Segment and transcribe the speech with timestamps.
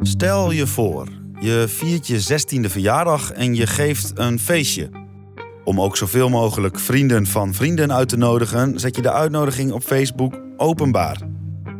[0.00, 1.08] Stel je voor,
[1.40, 4.90] je viert je 16e verjaardag en je geeft een feestje.
[5.64, 9.82] Om ook zoveel mogelijk vrienden van vrienden uit te nodigen, zet je de uitnodiging op
[9.82, 11.35] Facebook openbaar.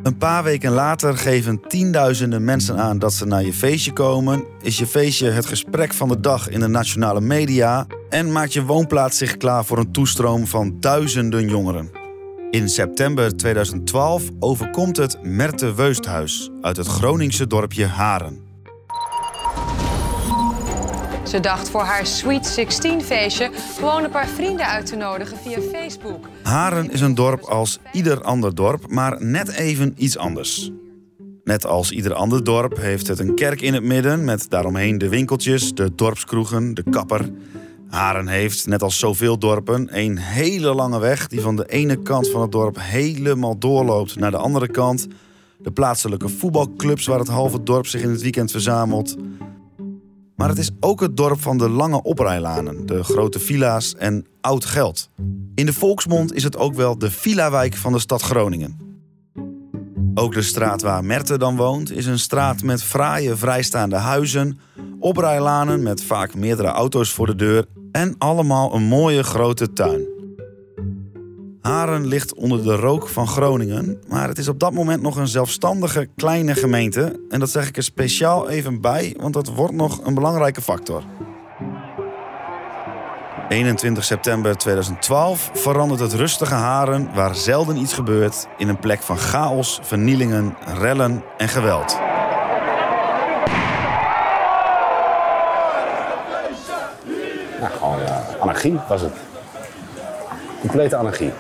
[0.07, 4.79] Een paar weken later geven tienduizenden mensen aan dat ze naar je feestje komen, is
[4.79, 9.19] je feestje het gesprek van de dag in de nationale media en maakt je woonplaats
[9.19, 11.91] zich klaar voor een toestroom van duizenden jongeren.
[12.51, 18.46] In september 2012 overkomt het Merte Weusthuis uit het Groningse dorpje Haren.
[21.29, 25.59] Ze dacht voor haar Sweet 16 feestje gewoon een paar vrienden uit te nodigen via
[25.73, 26.29] Facebook.
[26.43, 30.71] Haren is een dorp als ieder ander dorp, maar net even iets anders.
[31.45, 35.09] Net als ieder ander dorp heeft het een kerk in het midden met daaromheen de
[35.09, 37.31] winkeltjes, de dorpskroegen, de kapper.
[37.89, 42.31] Haren heeft, net als zoveel dorpen, een hele lange weg die van de ene kant
[42.31, 45.07] van het dorp helemaal doorloopt naar de andere kant.
[45.59, 49.17] De plaatselijke voetbalclubs waar het halve dorp zich in het weekend verzamelt.
[50.37, 54.65] Maar het is ook het dorp van de lange oprijlanen, de grote villa's en oud
[54.65, 55.11] geld.
[55.55, 58.87] In de volksmond is het ook wel de villa-wijk van de stad Groningen.
[60.15, 64.59] Ook de straat waar Merte dan woont is een straat met fraaie vrijstaande huizen,
[64.99, 70.16] oprijlanen met vaak meerdere auto's voor de deur en allemaal een mooie grote tuin.
[71.67, 75.29] Haren ligt onder de rook van Groningen, maar het is op dat moment nog een
[75.29, 77.21] zelfstandige kleine gemeente.
[77.29, 81.03] En dat zeg ik er speciaal even bij, want dat wordt nog een belangrijke factor.
[83.49, 89.19] 21 september 2012 verandert het rustige Haren, waar zelden iets gebeurt, in een plek van
[89.19, 91.99] chaos, vernielingen, rellen en geweld.
[97.61, 99.13] Nou, gewoon ja, anarchie was het.
[100.61, 101.33] Complete anarchie.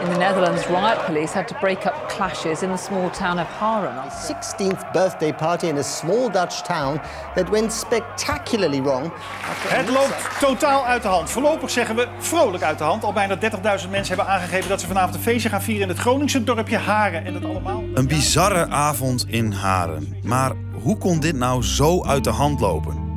[0.00, 3.46] In the Netherlands, riot police had to break up clashes in the small town of
[3.46, 4.10] Haren.
[4.10, 7.00] 16th birthday party in a small Dutch town
[7.34, 9.12] that went spectacularly wrong.
[9.66, 11.30] Het loopt totaal uit de hand.
[11.30, 13.04] Voorlopig zeggen we vrolijk uit de hand.
[13.04, 15.98] Al bijna 30.000 mensen hebben aangegeven dat ze vanavond een feestje gaan vieren in het
[15.98, 17.24] Groningse dorpje Haren.
[17.24, 17.82] En dat allemaal.
[17.94, 20.16] Een bizarre avond in Haren.
[20.22, 20.52] Maar
[20.82, 23.07] hoe kon dit nou zo uit de hand lopen?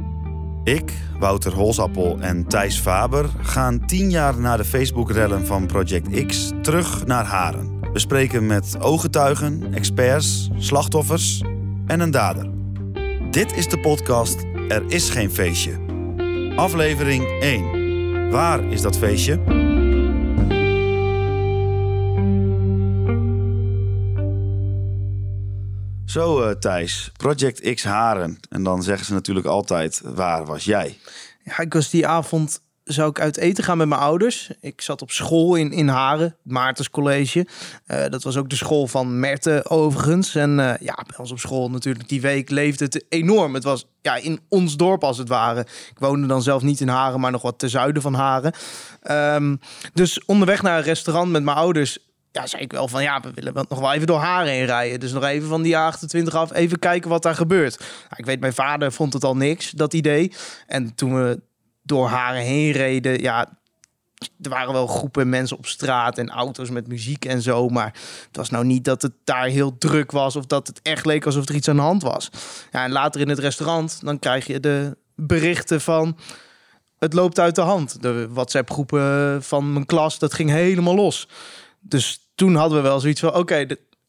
[0.64, 6.52] Ik, Wouter Holsappel en Thijs Faber gaan tien jaar na de Facebook-rellen van Project X
[6.62, 7.80] terug naar Haren.
[7.94, 11.44] We spreken met ooggetuigen, experts, slachtoffers
[11.88, 12.50] en een dader.
[13.32, 15.72] Dit is de podcast Er is geen feestje.
[16.56, 18.30] Aflevering 1.
[18.30, 19.40] Waar is dat feestje?
[26.12, 28.40] Zo, uh, Thijs, Project X Haren.
[28.50, 31.00] En dan zeggen ze natuurlijk altijd: waar was jij?
[31.44, 34.52] Ja, ik was die avond zou ik uit eten gaan met mijn ouders.
[34.62, 37.48] Ik zat op school in, in Haren, Maartens College.
[37.88, 40.36] Uh, dat was ook de school van Merte overigens.
[40.36, 43.54] En uh, ja, bij ons op school natuurlijk, die week leefde het enorm.
[43.54, 45.60] Het was ja, in ons dorp als het ware.
[45.62, 48.54] Ik woonde dan zelf niet in Haren, maar nog wat ten zuiden van Haren.
[49.12, 49.60] Um,
[49.94, 51.98] dus onderweg naar een restaurant met mijn ouders
[52.32, 55.00] ja, zei ik wel van ja, we willen nog wel even door Haren heen rijden.
[55.00, 57.80] Dus nog even van die A28 af, even kijken wat daar gebeurt.
[57.80, 60.32] Nou, ik weet, mijn vader vond het al niks, dat idee.
[60.68, 61.42] En toen we
[61.84, 63.60] door Haren heen reden, ja,
[64.42, 67.70] er waren wel groepen mensen op straat en auto's met muziek en zo.
[67.70, 67.94] Maar
[68.28, 71.26] het was nou niet dat het daar heel druk was of dat het echt leek
[71.26, 72.30] alsof er iets aan de hand was.
[72.72, 76.18] Ja, en later in het restaurant, dan krijg je de berichten van
[77.00, 78.02] het loopt uit de hand.
[78.02, 81.28] De WhatsApp-groepen van mijn klas, dat ging helemaal los.
[81.82, 83.66] Dus toen hadden we wel zoiets van: oké,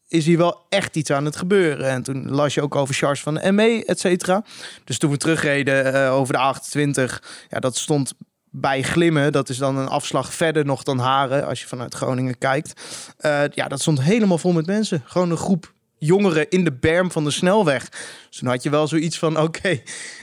[0.07, 1.89] is hier wel echt iets aan het gebeuren.
[1.89, 4.43] En toen las je ook over Charles van de ME, et cetera.
[4.83, 8.13] Dus toen we terugreden uh, over de 28, ja, dat stond
[8.49, 9.31] bij Glimmen.
[9.31, 12.81] Dat is dan een afslag verder nog dan Haren, als je vanuit Groningen kijkt.
[13.21, 15.03] Uh, ja, dat stond helemaal vol met mensen.
[15.05, 17.89] Gewoon een groep jongeren in de berm van de snelweg.
[18.29, 19.81] Dus toen had je wel zoiets van: oké,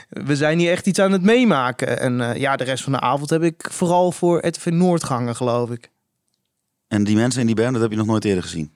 [0.08, 2.00] we zijn hier echt iets aan het meemaken.
[2.00, 5.36] En uh, ja, de rest van de avond heb ik vooral voor RTV Noord gehangen,
[5.36, 5.90] geloof ik.
[6.90, 8.70] En die mensen in die berm, dat heb je nog nooit eerder gezien?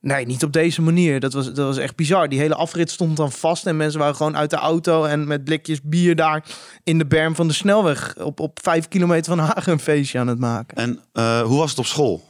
[0.00, 1.20] Nee, niet op deze manier.
[1.20, 2.28] Dat was, dat was echt bizar.
[2.28, 5.44] Die hele afrit stond dan vast en mensen waren gewoon uit de auto en met
[5.44, 6.44] blikjes bier daar
[6.84, 10.26] in de berm van de snelweg op, op vijf kilometer van Hagen een feestje aan
[10.26, 10.76] het maken.
[10.76, 12.28] En uh, hoe was het op school?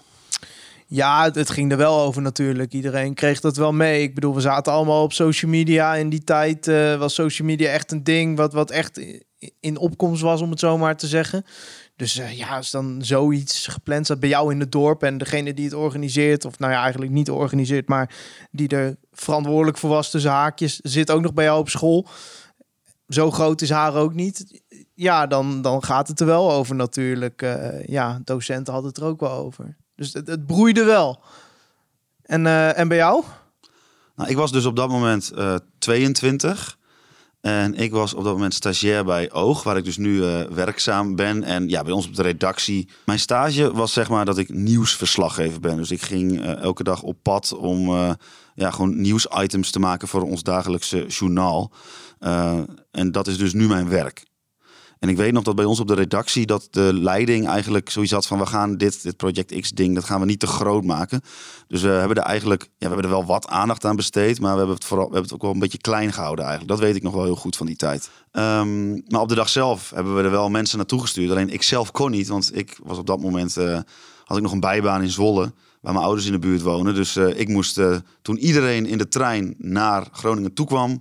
[0.86, 2.72] Ja, het, het, ging er wel over natuurlijk.
[2.72, 4.02] Iedereen kreeg dat wel mee.
[4.02, 5.94] Ik bedoel, we zaten allemaal op social media.
[5.94, 9.00] In die tijd uh, was social media echt een ding wat, wat echt
[9.60, 11.44] in opkomst was, om het zo maar te zeggen.
[12.00, 15.54] Dus uh, ja, als dan zoiets gepland staat bij jou in het dorp en degene
[15.54, 18.14] die het organiseert, of nou ja, eigenlijk niet organiseert, maar
[18.50, 22.08] die er verantwoordelijk voor was tussen haakjes, zit ook nog bij jou op school.
[23.08, 24.62] zo groot is haar ook niet.
[24.94, 27.42] Ja, dan, dan gaat het er wel over natuurlijk.
[27.42, 29.76] Uh, ja, docenten hadden het er ook wel over.
[29.94, 31.22] Dus het, het broeide wel.
[32.22, 33.24] En, uh, en bij jou?
[34.16, 36.78] Nou, ik was dus op dat moment uh, 22.
[37.40, 41.16] En ik was op dat moment stagiair bij Oog, waar ik dus nu uh, werkzaam
[41.16, 41.42] ben.
[41.42, 42.88] En ja, bij ons op de redactie.
[43.04, 45.76] Mijn stage was zeg maar dat ik nieuwsverslaggever ben.
[45.76, 48.10] Dus ik ging uh, elke dag op pad om uh,
[48.54, 51.72] ja, gewoon nieuwsitems te maken voor ons dagelijkse journaal.
[52.90, 54.28] en dat is dus nu mijn werk.
[55.00, 58.12] En ik weet nog dat bij ons op de redactie dat de leiding eigenlijk zoiets
[58.12, 60.84] had van we gaan dit, dit Project X ding, dat gaan we niet te groot
[60.84, 61.20] maken.
[61.68, 64.52] Dus we hebben er eigenlijk, ja, we hebben er wel wat aandacht aan besteed, maar
[64.52, 66.78] we hebben het vooral, we hebben het ook wel een beetje klein gehouden eigenlijk.
[66.78, 68.10] Dat weet ik nog wel heel goed van die tijd.
[68.32, 71.30] Um, maar op de dag zelf hebben we er wel mensen naartoe gestuurd.
[71.30, 73.78] Alleen ik zelf kon niet, want ik was op dat moment, uh,
[74.24, 76.94] had ik nog een bijbaan in Zwolle waar mijn ouders in de buurt wonen.
[76.94, 81.00] Dus uh, ik moest, uh, toen iedereen in de trein naar Groningen toe kwam,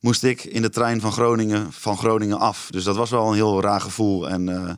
[0.00, 2.68] moest ik in de trein van Groningen, van Groningen af.
[2.70, 4.28] Dus dat was wel een heel raar gevoel.
[4.28, 4.70] En uh,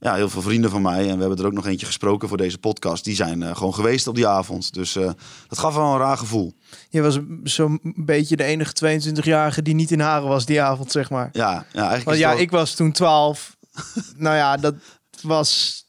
[0.00, 2.36] ja, heel veel vrienden van mij, en we hebben er ook nog eentje gesproken voor
[2.36, 4.74] deze podcast, die zijn uh, gewoon geweest op die avond.
[4.74, 5.10] Dus uh,
[5.48, 6.54] dat gaf wel een raar gevoel.
[6.88, 11.10] Je was zo'n beetje de enige 22-jarige die niet in Haren was die avond, zeg
[11.10, 11.28] maar.
[11.32, 12.04] Ja, ja eigenlijk.
[12.04, 12.38] Want ja, wel...
[12.38, 13.56] ik was toen 12.
[14.16, 14.74] nou ja, dat
[15.22, 15.82] was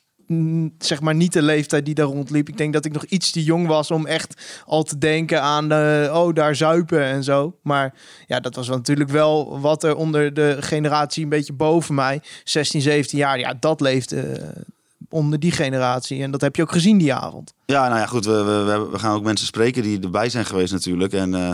[0.78, 2.50] zeg maar niet de leeftijd die daar rondliep.
[2.50, 5.70] Ik denk dat ik nog iets te jong was om echt al te denken aan
[5.70, 7.56] de, oh daar zuipen en zo.
[7.62, 7.94] Maar
[8.28, 12.81] ja, dat was natuurlijk wel wat er onder de generatie een beetje boven mij, 16,
[12.81, 14.62] 17 jaar, ja, dat leefde uh,
[15.10, 16.22] onder die generatie.
[16.22, 17.54] En dat heb je ook gezien die avond.
[17.66, 20.74] Ja, nou ja, goed, we, we, we gaan ook mensen spreken die erbij zijn geweest
[20.74, 21.14] natuurlijk.
[21.14, 21.54] En uh,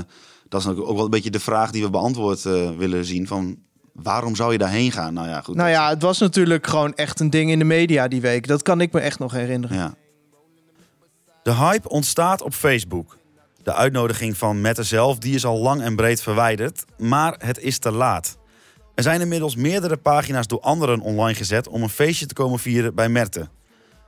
[0.49, 2.43] dat is ook wel een beetje de vraag die we beantwoord
[2.77, 3.57] willen zien van
[4.03, 5.13] waarom zou je daarheen gaan?
[5.13, 5.55] Nou ja, goed.
[5.55, 8.47] Nou ja, het was natuurlijk gewoon echt een ding in de media die week.
[8.47, 9.77] Dat kan ik me echt nog herinneren.
[9.77, 9.93] Ja.
[11.43, 13.17] De hype ontstaat op Facebook.
[13.63, 17.79] De uitnodiging van Mette zelf die is al lang en breed verwijderd, maar het is
[17.79, 18.37] te laat.
[18.95, 22.95] Er zijn inmiddels meerdere pagina's door anderen online gezet om een feestje te komen vieren
[22.95, 23.47] bij Merte.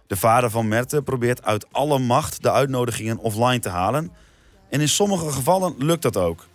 [0.08, 4.12] De vader van Merte probeert uit alle macht de uitnodigingen offline te halen.
[4.70, 6.46] En in sommige gevallen lukt dat ook.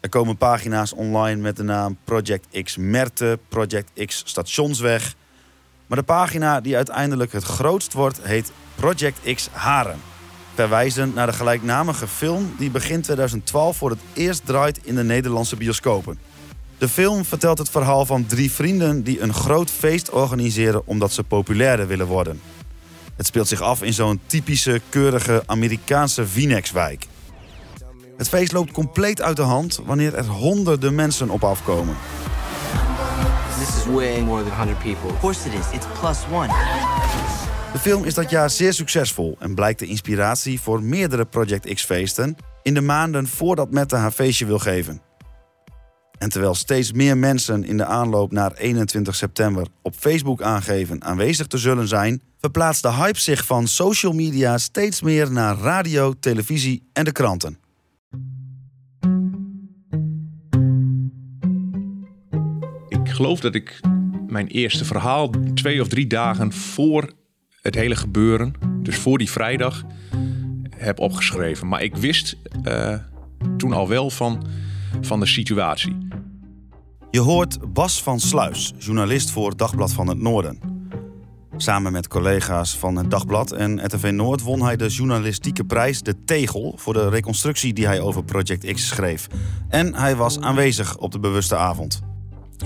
[0.00, 5.14] Er komen pagina's online met de naam Project X Merte, Project X Stationsweg.
[5.86, 10.00] Maar de pagina die uiteindelijk het grootst wordt, heet Project X Haren.
[10.54, 15.56] Verwijzend naar de gelijknamige film die begin 2012 voor het eerst draait in de Nederlandse
[15.56, 16.18] bioscopen.
[16.78, 21.22] De film vertelt het verhaal van drie vrienden die een groot feest organiseren omdat ze
[21.22, 22.40] populairder willen worden.
[23.16, 27.06] Het speelt zich af in zo'n typische, keurige Amerikaanse Phoenix-wijk.
[28.18, 31.96] Het feest loopt compleet uit de hand wanneer er honderden mensen op afkomen.
[33.58, 35.10] This is way more than 100 people.
[35.10, 35.66] Of course it is.
[35.72, 36.46] It's plus one.
[37.72, 42.36] De film is dat jaar zeer succesvol en blijkt de inspiratie voor meerdere Project X-feesten
[42.62, 45.00] in de maanden voordat Mette haar feestje wil geven.
[46.18, 51.46] En terwijl steeds meer mensen in de aanloop naar 21 september op Facebook aangeven aanwezig
[51.46, 56.88] te zullen zijn, verplaatst de hype zich van social media steeds meer naar radio, televisie
[56.92, 57.67] en de kranten.
[63.18, 63.80] Geloof dat ik
[64.26, 67.12] mijn eerste verhaal twee of drie dagen voor
[67.60, 69.84] het hele gebeuren, dus voor die vrijdag,
[70.76, 71.68] heb opgeschreven.
[71.68, 72.94] Maar ik wist uh,
[73.56, 74.46] toen al wel van,
[75.00, 76.08] van de situatie.
[77.10, 80.58] Je hoort Bas van Sluis, journalist voor Dagblad van het Noorden.
[81.56, 86.24] Samen met collega's van het Dagblad en RTV Noord won hij de journalistieke prijs De
[86.24, 89.26] Tegel voor de reconstructie die hij over Project X schreef.
[89.68, 92.07] En hij was aanwezig op de bewuste avond.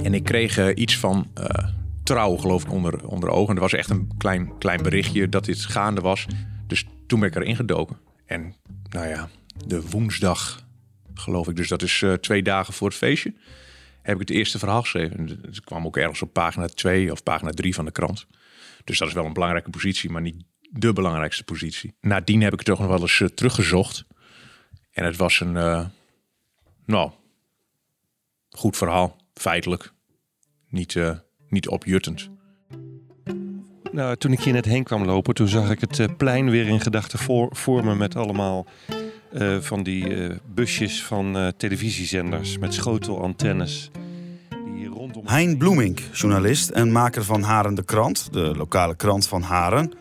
[0.02, 1.68] En ik kreeg uh, iets van uh,
[2.02, 3.54] trouw, geloof ik, onder, onder ogen.
[3.54, 6.26] Er was echt een klein, klein berichtje dat dit gaande was.
[6.66, 7.98] Dus toen ben ik erin gedoken.
[8.26, 8.54] En
[8.88, 9.28] nou ja,
[9.66, 10.64] de woensdag,
[11.14, 13.34] geloof ik, dus dat is uh, twee dagen voor het feestje,
[14.02, 15.40] heb ik het eerste verhaal geschreven.
[15.42, 18.26] Het kwam ook ergens op pagina 2 of pagina 3 van de krant.
[18.84, 21.94] Dus dat is wel een belangrijke positie, maar niet de belangrijkste positie.
[22.00, 24.04] Nadien heb ik het toch nog wel eens teruggezocht.
[24.92, 25.52] En het was een,
[26.86, 27.10] nou,
[28.50, 29.92] goed verhaal, feitelijk.
[30.68, 31.10] Niet, uh,
[31.48, 32.30] niet opjuttend.
[33.92, 36.80] Nou, toen ik hier net heen kwam lopen, toen zag ik het plein weer in
[36.80, 38.66] gedachten voor, voor me met allemaal
[39.60, 43.90] van die busjes van televisiezenders met schotelantennes.
[45.24, 49.92] Hein Bloemink, journalist en maker van Haren de Krant, de lokale krant van Haren,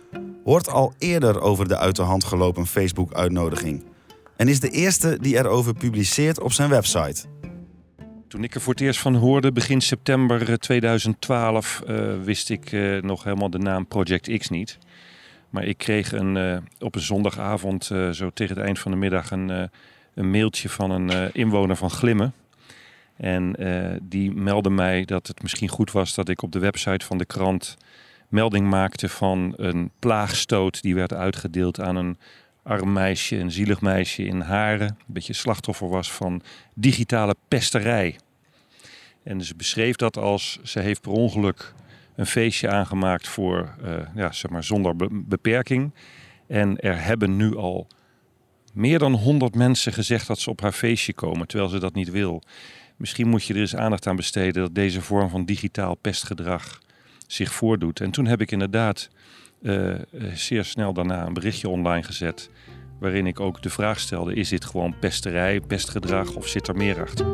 [0.44, 3.84] hoort al eerder over de uit de hand gelopen Facebook-uitnodiging.
[4.38, 7.26] En is de eerste die erover publiceert op zijn website.
[8.32, 13.02] Toen ik er voor het eerst van hoorde, begin september 2012, uh, wist ik uh,
[13.02, 14.78] nog helemaal de naam Project X niet.
[15.50, 19.70] Maar ik kreeg een, op een zondagavond, zo tegen het eind van de middag, een,
[20.14, 22.34] een mailtje van een inwoner van Glimmen.
[23.22, 27.06] En eh, die meldde mij dat het misschien goed was dat ik op de website
[27.06, 27.78] van de krant
[28.28, 32.18] melding maakte van een plaagstoot die werd uitgedeeld aan een
[32.63, 34.88] arm meisje, een zielig meisje in Haren.
[34.88, 36.41] Een beetje slachtoffer was van
[36.75, 38.15] digitale pesterij.
[39.24, 41.74] En ze beschreef dat als ze heeft per ongeluk
[42.15, 45.94] een feestje aangemaakt voor, uh, ja, zeg maar, zonder beperking.
[46.48, 47.88] En er hebben nu al
[48.74, 52.10] meer dan 100 mensen gezegd dat ze op haar feestje komen, terwijl ze dat niet
[52.10, 52.44] wil.
[52.96, 56.82] Misschien moet je er eens aandacht aan besteden dat deze vorm van digitaal pestgedrag
[57.27, 58.00] zich voordoet.
[58.00, 59.10] En toen heb ik inderdaad
[59.62, 59.96] uh,
[60.34, 62.50] zeer snel daarna een berichtje online gezet.
[63.00, 67.01] Waarin ik ook de vraag stelde: is dit gewoon pesterij, pestgedrag of zit er meer
[67.01, 67.25] achter?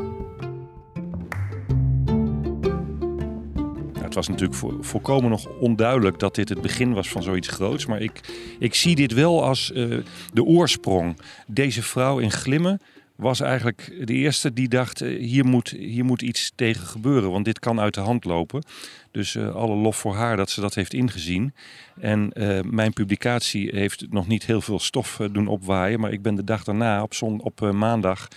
[3.94, 7.48] Nou, het was natuurlijk vo volkomen nog onduidelijk dat dit het begin was van zoiets
[7.48, 7.86] groots.
[7.86, 8.22] Maar ik,
[8.60, 9.98] ik zie dit wel als uh,
[10.34, 11.20] de oorsprong.
[11.48, 12.80] Deze vrouw in Glimmen
[13.18, 17.60] was eigenlijk de eerste die dacht: hier moet, hier moet iets tegen gebeuren, want dit
[17.60, 18.64] kan uit de hand lopen.
[19.12, 21.54] Dus uh, alle lof voor haar dat ze dat heeft ingezien.
[22.00, 26.00] En uh, mijn publicatie heeft nog niet heel veel stof doen opwaaien.
[26.00, 28.28] Maar ik ben de dag daarna, op, zon, op maandag,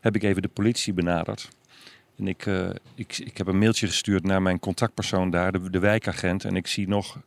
[0.00, 1.48] heb ik even de politie benaderd.
[2.18, 2.46] En ik,
[2.94, 6.44] ik, ik heb een mailtje gestuurd naar mijn contactpersoon daar, de, de wijkagent.
[6.44, 7.18] En ik zie nog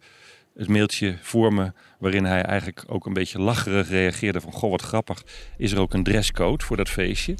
[0.55, 4.51] het mailtje voor me waarin hij eigenlijk ook een beetje lacherig reageerde van...
[4.51, 5.23] Goh, wat grappig,
[5.57, 7.35] is er ook een dresscode voor dat feestje?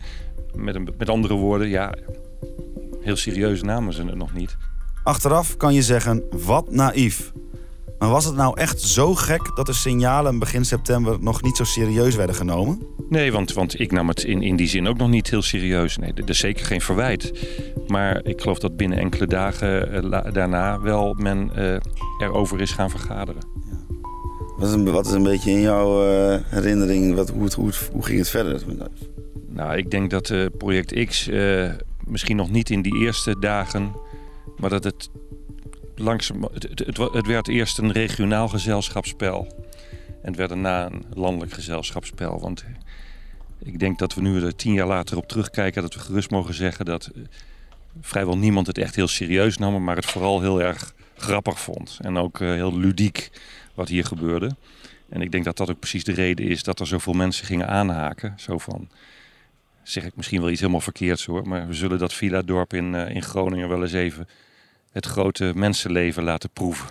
[0.55, 1.93] Met, een, met andere woorden, ja,
[3.01, 4.57] heel serieus namen ze het nog niet.
[5.03, 7.31] Achteraf kan je zeggen, wat naïef.
[8.03, 11.63] Maar was het nou echt zo gek dat de signalen begin september nog niet zo
[11.63, 12.81] serieus werden genomen?
[13.09, 15.97] Nee, want, want ik nam het in, in die zin ook nog niet heel serieus.
[15.97, 17.31] Nee, er is zeker geen verwijt.
[17.87, 21.75] Maar ik geloof dat binnen enkele dagen uh, daarna wel men uh,
[22.17, 23.41] erover is gaan vergaderen.
[23.69, 23.95] Ja.
[24.57, 28.05] Wat, is een, wat is een beetje in jouw uh, herinnering, wat, hoe, hoe, hoe,
[28.05, 28.61] ging het verder?
[29.47, 31.29] Nou, ik denk dat Project X
[32.07, 33.91] misschien nog niet in die eerste dagen
[34.57, 35.09] maar dat het
[35.95, 36.49] langzaam.
[36.53, 39.47] Het, werd eerst een regionaal gezelschapsspel.
[40.07, 42.39] En het werd daarna een landelijk gezelschapsspel.
[42.39, 42.65] Want
[43.59, 45.81] ik denk dat we nu er tien jaar later op terugkijken.
[45.81, 47.21] dat we gerust mogen zeggen dat eh,
[48.01, 49.83] vrijwel niemand het echt heel serieus nam.
[49.83, 51.99] maar het vooral heel erg grappig vond.
[52.01, 53.31] En ook uh, heel ludiek
[53.73, 54.55] wat hier gebeurde.
[55.09, 57.67] En ik denk dat dat ook precies de reden is dat er zoveel mensen gingen
[57.67, 58.33] aanhaken.
[58.37, 58.89] Zo van
[59.83, 61.47] zeg ik misschien wel iets helemaal verkeerds hoor.
[61.47, 64.27] Maar we zullen dat Villa-dorp in, uh, in Groningen wel eens even
[64.93, 66.89] het grote mensenleven laten proeven.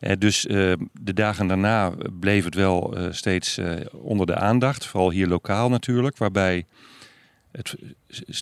[0.00, 3.60] Uh, dus uh, de dagen daarna bleef het wel steeds
[3.92, 4.86] onder de aandacht.
[4.86, 6.18] Vooral hier lokaal natuurlijk.
[6.18, 6.64] Waarbij
[7.52, 7.76] het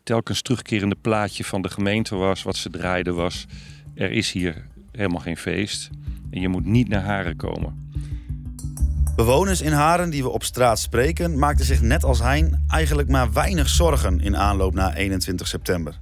[0.05, 2.43] telkens terugkerende plaatje van de gemeente was.
[2.43, 3.47] Wat ze draaiden was.
[3.95, 5.91] Er is hier helemaal geen feest.
[6.31, 7.85] En je moet niet naar Haren komen.
[9.17, 13.33] Bewoners in Haren die we op straat spreken, maakten zich net als Hein eigenlijk maar
[13.33, 16.01] weinig zorgen in aanloop naar 21 september.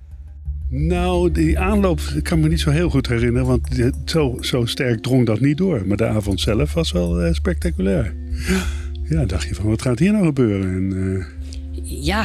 [0.74, 5.26] Nou, die aanloop kan me niet zo heel goed herinneren, want zo, zo sterk drong
[5.26, 5.86] dat niet door.
[5.86, 8.14] Maar de avond zelf was wel uh, spectaculair.
[9.08, 10.70] Ja, dacht je van, wat gaat hier nou gebeuren?
[10.70, 12.04] En, uh...
[12.04, 12.24] Ja,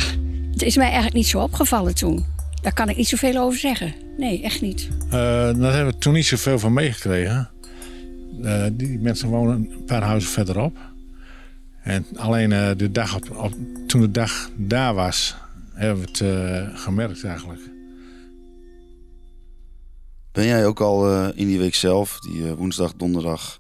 [0.51, 2.25] het is mij eigenlijk niet zo opgevallen toen.
[2.61, 3.93] Daar kan ik niet zoveel over zeggen.
[4.17, 4.87] Nee, echt niet.
[5.05, 7.49] Uh, daar hebben we toen niet zoveel van meegekregen.
[8.41, 10.77] Uh, die mensen wonen een paar huizen verderop.
[11.83, 13.53] En alleen uh, de dag op, op,
[13.87, 15.35] toen de dag daar was,
[15.73, 17.75] hebben we het uh, gemerkt eigenlijk.
[20.37, 23.59] Ben jij ook al in die week zelf, die woensdag, donderdag,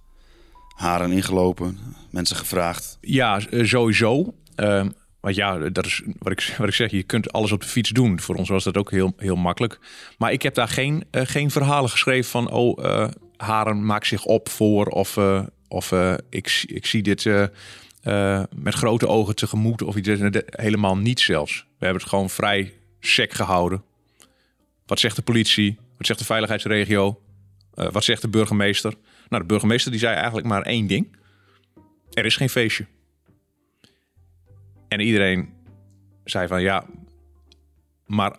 [0.75, 1.77] haren ingelopen,
[2.11, 2.97] mensen gevraagd?
[3.01, 4.33] Ja, sowieso.
[4.55, 7.67] Ehm, want ja, dat is wat ik, wat ik zeg, je kunt alles op de
[7.67, 8.19] fiets doen.
[8.19, 9.79] Voor ons was dat ook heel, heel makkelijk.
[10.17, 12.51] Maar ik heb daar geen, geen verhalen geschreven van...
[12.51, 13.07] oh,
[13.37, 18.73] Haren maakt zich op voor of, uh, of uh, ik, ik zie dit uh, met
[18.73, 20.09] grote ogen tegemoet of iets.
[20.45, 21.65] Helemaal niet zelfs.
[21.77, 23.83] We hebben het gewoon vrij sec gehouden.
[24.85, 25.77] Wat zegt de politie?
[25.97, 27.21] Wat zegt de veiligheidsregio?
[27.77, 28.93] wat zegt de burgemeester?
[29.29, 31.15] Nou, de burgemeester die zei eigenlijk maar één ding.
[32.13, 32.85] Er is geen feestje.
[34.87, 35.53] En iedereen
[36.23, 36.85] zei van ja,
[38.05, 38.35] maar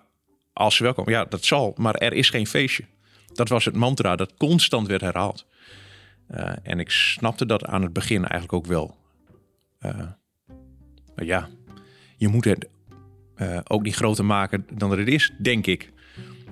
[0.53, 2.85] als ze welkom, ja, dat zal, maar er is geen feestje.
[3.33, 5.47] Dat was het mantra dat constant werd herhaald.
[6.31, 8.97] Uh, en ik snapte dat aan het begin eigenlijk ook wel.
[11.15, 11.49] Maar ja,
[12.17, 12.69] je moet het
[13.65, 15.93] ook niet groter maken dan dat het is, denk ik.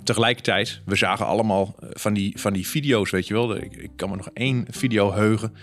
[0.06, 3.56] Tegelijkertijd, we zagen allemaal van die, van die video's, weet je wel.
[3.56, 5.54] Ik, kan me nog één video heugen.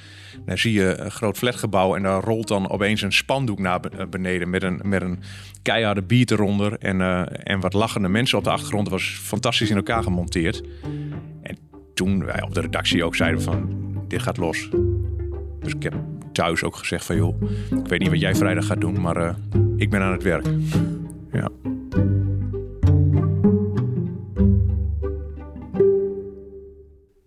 [0.46, 4.50] Daar zie je een groot flatgebouw en daar rolt dan opeens een spandoek naar beneden
[4.50, 5.20] met een, met een
[5.62, 8.90] keiharde beat eronder en, uh, en wat lachende mensen op de achtergrond.
[8.90, 10.64] Dat was fantastisch in elkaar gemonteerd.
[11.42, 11.58] En
[11.94, 14.70] toen wij op de redactie ook zeiden van, dit gaat los.
[15.60, 15.94] Dus ik heb
[16.32, 19.36] thuis ook gezegd van, joh, ik weet niet wat jij vrijdag gaat doen, maar
[19.78, 20.46] ik ben aan het werk.
[21.32, 21.50] Ja.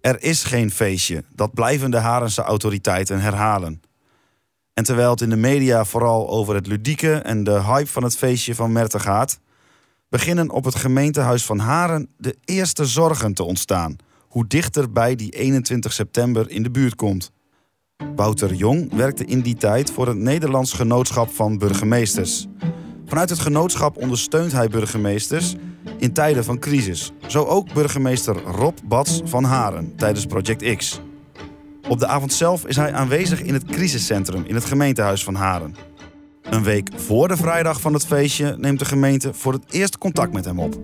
[0.06, 3.80] Er is geen feestje, dat blijven de Harense autoriteiten herhalen.
[4.74, 8.16] En terwijl het in de media vooral over het ludieke en de hype van het
[8.16, 9.40] feestje van Merte gaat,
[10.08, 13.96] beginnen op het gemeentehuis van Haren de eerste zorgen te ontstaan.
[14.28, 17.32] Hoe dichter bij die 21 september in de buurt komt.
[18.16, 22.46] Wouter Jong werkte in die tijd voor het Nederlands Genootschap van Burgemeesters.
[23.06, 25.54] Vanuit het genootschap ondersteunt hij burgemeesters
[25.98, 27.12] in tijden van crisis.
[27.26, 31.00] Zo ook burgemeester Rob Bats van Haren tijdens Project X.
[31.88, 35.74] Op de avond zelf is hij aanwezig in het crisiscentrum in het gemeentehuis van Haren.
[36.42, 40.32] Een week voor de vrijdag van het feestje neemt de gemeente voor het eerst contact
[40.32, 40.80] met hem op.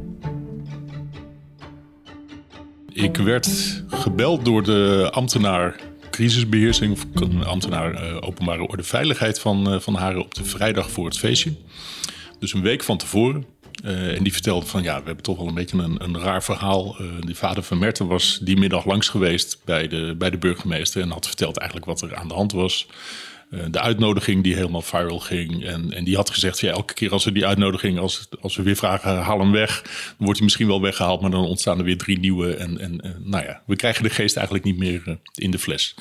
[2.93, 3.49] Ik werd
[3.87, 7.07] gebeld door de ambtenaar crisisbeheersing, of
[7.47, 11.53] ambtenaar uh, openbare orde veiligheid van, uh, van Haren op de vrijdag voor het feestje.
[12.43, 13.47] Dus een week van tevoren.
[13.85, 16.43] Uh, en die vertelde van ja, we hebben toch wel een beetje een, een raar
[16.43, 16.97] verhaal.
[17.01, 21.03] Uh, die vader van Merten was die middag langs geweest bij de, bij de burgemeester
[21.03, 22.87] en had verteld eigenlijk wat er aan de hand was.
[23.53, 25.65] Uh, de uitnodiging die helemaal viral ging.
[25.65, 28.63] En, en die had gezegd: ja, elke keer als we die uitnodiging, als, als we
[28.63, 29.83] weer vragen, haal hem weg.
[29.83, 32.55] Dan wordt hij misschien wel weggehaald, maar dan ontstaan er weer drie nieuwe.
[32.55, 35.95] En, en nou ja, we krijgen de geest eigenlijk niet meer in de fles.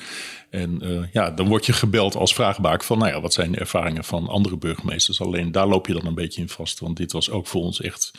[0.50, 0.82] En
[1.12, 4.28] ja, dan word je gebeld als vraagbaak van, nou ja, wat zijn de ervaringen van
[4.28, 5.20] andere burgemeesters?
[5.20, 7.80] Alleen daar loop je dan een beetje in vast, want dit was ook voor ons
[7.80, 8.10] echt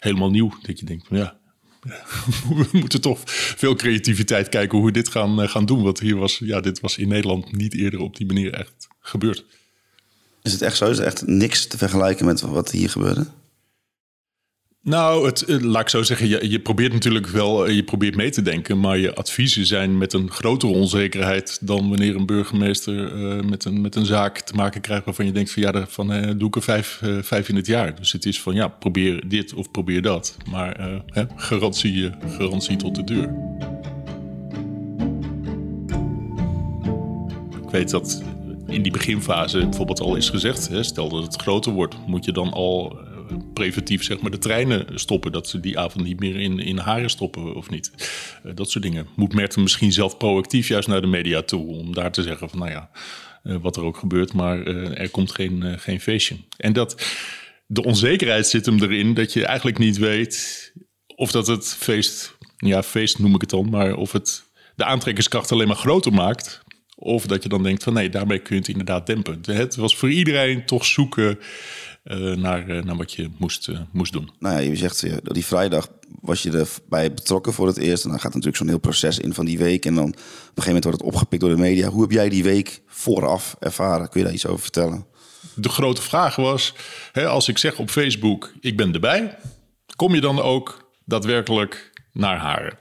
[0.00, 0.52] helemaal nieuw.
[0.62, 1.36] Dat je denkt, ja,
[2.48, 5.82] we moeten toch veel creativiteit kijken hoe we dit gaan, uh, gaan doen.
[5.82, 9.44] Want hier was, ja, dit was in Nederland niet eerder op die manier echt gebeurd.
[10.42, 10.90] Is het echt zo?
[10.90, 13.26] Is echt niks te vergelijken met wat hier gebeurde?
[14.82, 18.42] Nou, het, laat ik zo zeggen, je, je probeert natuurlijk wel, je probeert mee te
[18.42, 23.64] denken, maar je adviezen zijn met een grotere onzekerheid dan wanneer een burgemeester uh, met,
[23.64, 26.48] een, met een zaak te maken krijgt waarvan je denkt van ja, van uh, doe
[26.48, 27.94] ik er vijf, vijf in het jaar.
[27.94, 32.94] Dus het is van ja, probeer dit of probeer dat, maar hè, garantie, garantie tot
[32.94, 33.34] de deur.
[37.62, 38.22] Ik weet dat
[38.66, 42.32] in die beginfase bijvoorbeeld al is gezegd, hè, stel dat het groter wordt, moet je
[42.32, 43.08] dan al
[43.52, 45.32] preventief zeg maar, de treinen stoppen.
[45.32, 47.92] Dat ze die avond niet meer in, in haren stoppen of niet.
[48.44, 49.06] Uh, dat soort dingen.
[49.16, 51.66] Moet Merten misschien zelf proactief juist naar de media toe.
[51.66, 52.90] Om daar te zeggen van nou ja,
[53.44, 54.32] uh, wat er ook gebeurt.
[54.32, 56.36] Maar uh, er komt geen, geen feestje.
[56.56, 57.02] En dat
[57.66, 60.72] de onzekerheid zit hem erin dat je eigenlijk niet weet
[61.16, 63.70] of dat het feest, ja feest noem ik het dan.
[63.70, 66.62] Maar of het de aantrekkingskracht alleen maar groter maakt.
[66.96, 69.40] Of dat je dan denkt van nee, daarmee kun je het inderdaad dempen.
[69.42, 71.38] Het was voor iedereen toch zoeken
[72.02, 74.30] naar, uh, naar wat je moest, uh, moest doen.
[74.38, 75.88] Nou ja, je zegt, die vrijdag
[76.20, 78.04] was je erbij betrokken voor het eerst.
[78.04, 79.86] En dan gaat natuurlijk zo'n heel proces in van die week.
[79.86, 81.88] En dan op een gegeven moment wordt het opgepikt door de media.
[81.88, 84.08] Hoe heb jij die week vooraf ervaren?
[84.08, 85.06] Kun je daar iets over vertellen?
[85.54, 86.74] De grote vraag was,
[87.12, 89.38] hè, als ik zeg op Facebook, ik ben erbij.
[89.96, 92.78] Kom je dan ook daadwerkelijk naar Haren?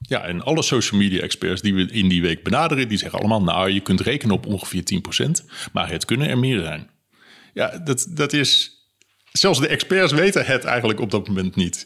[0.00, 3.42] Ja, en alle social media experts die we in die week benaderen, die zeggen allemaal,
[3.42, 5.30] nou, je kunt rekenen op ongeveer 10%,
[5.72, 6.90] maar het kunnen er meer zijn.
[7.52, 8.72] Ja, dat, dat is.
[9.32, 11.84] Zelfs de experts weten het eigenlijk op dat moment niet.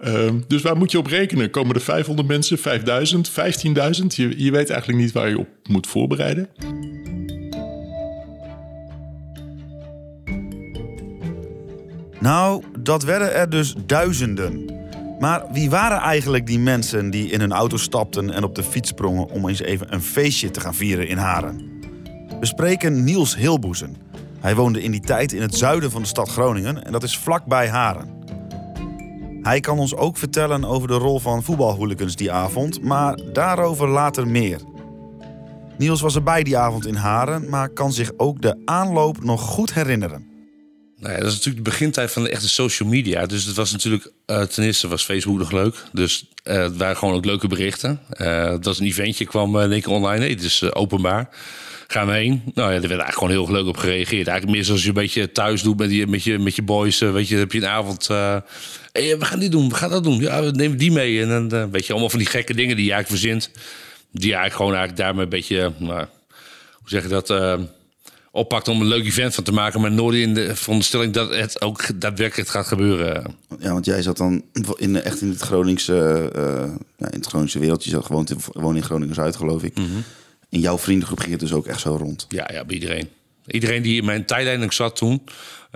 [0.00, 1.50] Uh, dus waar moet je op rekenen?
[1.50, 3.34] Komen er 500 mensen, 5000, 15.000?
[4.06, 6.48] Je, je weet eigenlijk niet waar je op moet voorbereiden.
[12.20, 14.78] Nou, dat werden er dus duizenden.
[15.18, 18.88] Maar wie waren eigenlijk die mensen die in hun auto stapten en op de fiets
[18.88, 21.68] sprongen om eens even een feestje te gaan vieren in Haren?
[22.40, 23.96] We spreken Niels Hilboezen.
[24.40, 27.18] Hij woonde in die tijd in het zuiden van de stad Groningen en dat is
[27.18, 28.18] vlakbij Haren.
[29.42, 34.28] Hij kan ons ook vertellen over de rol van voetbalhooligans die avond, maar daarover later
[34.28, 34.60] meer.
[35.78, 39.74] Niels was erbij die avond in Haren, maar kan zich ook de aanloop nog goed
[39.74, 40.28] herinneren.
[40.96, 43.26] Nou dat is natuurlijk de begintijd van de echte social media.
[43.26, 45.84] Dus het was natuurlijk, uh, ten eerste was Facebook nog leuk.
[45.92, 48.00] Dus uh, het waren gewoon ook leuke berichten.
[48.10, 50.28] Uh, was een eventje, kwam in één keer online.
[50.28, 51.28] Het is openbaar.
[51.90, 52.42] Gaan we heen.
[52.54, 54.26] Nou ja, er werd eigenlijk gewoon heel leuk op gereageerd.
[54.26, 56.98] Eigenlijk meer zoals je een beetje thuis doet met je, met je, met je boys.
[56.98, 58.06] weet je, heb je een avond...
[58.92, 60.20] Hey, we gaan dit doen, we gaan dat doen.
[60.20, 61.22] Ja, we nemen die mee.
[61.22, 63.50] En dan weet je, allemaal van die gekke dingen die je eigenlijk verzint.
[64.12, 65.72] Die eigenlijk gewoon eigenlijk daarmee een beetje...
[65.78, 66.06] Nou,
[66.72, 67.30] hoe zeg je dat
[68.30, 71.60] oppakt om een leuk event van te maken, maar nooit in de veronderstelling dat het
[71.60, 73.36] ook daadwerkelijk gaat gebeuren.
[73.58, 74.42] Ja, want jij zat dan
[74.76, 77.90] in, echt in het Groningse, uh, in het Groningse wereldje.
[77.90, 79.78] Je zat gewoon, gewoon in Groningen Zuid, geloof ik.
[79.78, 80.04] Mm -hmm.
[80.50, 82.26] In jouw vriendengroep ging het dus ook echt zo rond.
[82.28, 83.08] Ja, ja, bij iedereen.
[83.46, 85.22] Iedereen die in mijn tijdlijn zat toen,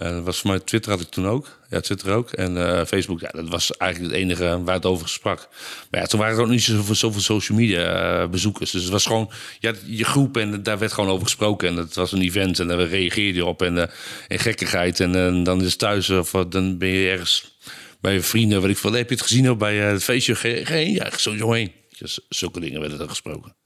[0.03, 1.59] uh, was voor mij Twitter had ik toen ook.
[1.71, 2.31] Ja, Twitter ook.
[2.31, 5.49] En uh, Facebook, ja, dat was eigenlijk het enige waar het over sprak.
[5.91, 8.71] Maar ja, toen waren er ook niet zoveel, zoveel social media uh, bezoekers.
[8.71, 9.31] Dus het was gewoon
[9.87, 11.69] je groep en daar werd gewoon over gesproken.
[11.69, 13.63] En het was een event en daar reageerde je op.
[13.63, 13.91] En,
[14.29, 15.01] en gekkigheid.
[15.01, 17.59] En dan is thuis of dan ben je ergens
[18.01, 18.61] bij je vrienden.
[18.61, 20.35] Wat ik van, heb je het gezien op bij het feestje?
[20.65, 21.73] Geen, ja, sowieso heen.
[22.29, 23.57] Zulke dingen werden er gesproken.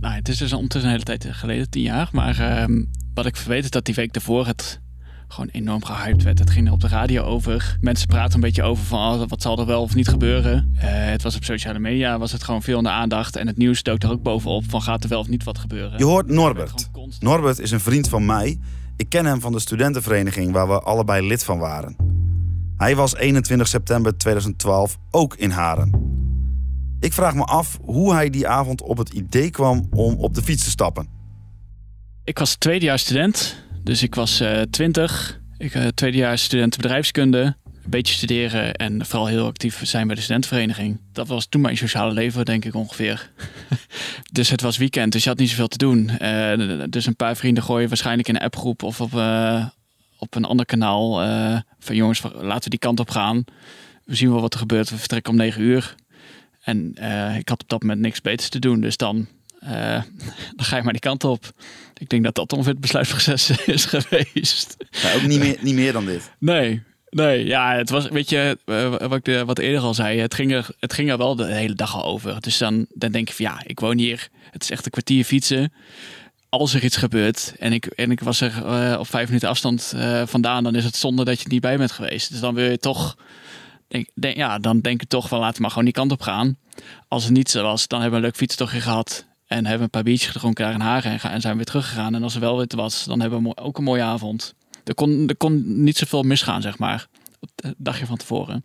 [0.00, 2.08] Nou, het is dus ondertussen een hele tijd geleden, tien jaar.
[2.12, 2.84] Maar ehm,
[3.14, 4.80] wat ik verweet is dat die week daarvoor het
[5.28, 6.38] gewoon enorm gehyped werd.
[6.38, 7.76] Het ging er op de radio over.
[7.80, 10.72] Mensen praten een beetje over van oh, wat zal er wel of niet gebeuren.
[10.76, 13.36] Eh, het was op sociale media, was het gewoon veel in de aandacht.
[13.36, 15.98] En het nieuws dook er ook bovenop van gaat er wel of niet wat gebeuren.
[15.98, 16.90] Je hoort Norbert.
[17.18, 18.58] Norbert is een vriend van mij.
[18.96, 21.96] Ik ken hem van de studentenvereniging waar we allebei lid van waren.
[22.76, 26.09] Hij was 21 september 2012 ook in Haren.
[27.00, 30.42] Ik vraag me af hoe hij die avond op het idee kwam om op de
[30.42, 31.08] fiets te stappen.
[32.24, 35.40] Ik was tweedejaars student, dus ik was uh, 20.
[35.58, 37.56] Ik uh, tweedejaars student bedrijfskunde.
[37.64, 41.00] Een beetje studeren en vooral heel actief zijn bij de studentenvereniging.
[41.12, 43.30] Dat was toen mijn sociale leven, denk ik ongeveer.
[44.32, 46.10] dus het was weekend, dus je had niet zoveel te doen.
[46.22, 49.12] Uh, dus een paar vrienden gooien waarschijnlijk in een appgroep of op,
[50.18, 51.14] op een ander kanaal.
[51.78, 53.44] van jongens, laten we die kant op gaan.
[54.04, 54.90] We zien wel wat er gebeurt.
[54.90, 55.94] We vertrekken om negen uur.
[56.60, 58.80] En uh, ik had op dat moment niks beters te doen.
[58.80, 59.26] Dus dan,
[59.64, 59.70] uh,
[60.56, 61.52] dan ga je maar die kant op.
[61.98, 64.76] Ik denk dat dat ongeveer het besluitproces is geweest.
[65.14, 66.30] Ook niet meer, niet meer dan dit.
[66.38, 67.46] Nee, nee.
[67.46, 70.18] Ja, het was, weet je, uh, wat ik de, wat eerder al zei.
[70.18, 72.40] Het ging, er, het ging er wel de hele dag al over.
[72.40, 74.28] Dus dan, dan denk je van ja, ik woon hier.
[74.50, 75.72] Het is echt een kwartier fietsen.
[76.48, 79.92] Als er iets gebeurt en ik, en ik was er uh, op vijf minuten afstand
[79.96, 82.30] uh, vandaan, dan is het zonde dat je niet bij bent geweest.
[82.30, 83.16] Dus dan wil je toch
[83.90, 86.20] denk, denk, ja, dan denk ik toch van laten we maar gewoon die kant op
[86.20, 86.58] gaan.
[87.08, 89.26] Als het niet zo was, dan hebben we een leuk fietstochtje gehad.
[89.46, 92.14] En hebben we een paar biertjes gedronken daar in Hagen en, zijn we weer teruggegaan.
[92.14, 94.54] En als er wel weer was, dan hebben we ook een mooie avond.
[94.84, 97.08] Er kon, er kon niet zoveel misgaan, zeg maar.
[97.54, 98.64] Het dagje van tevoren.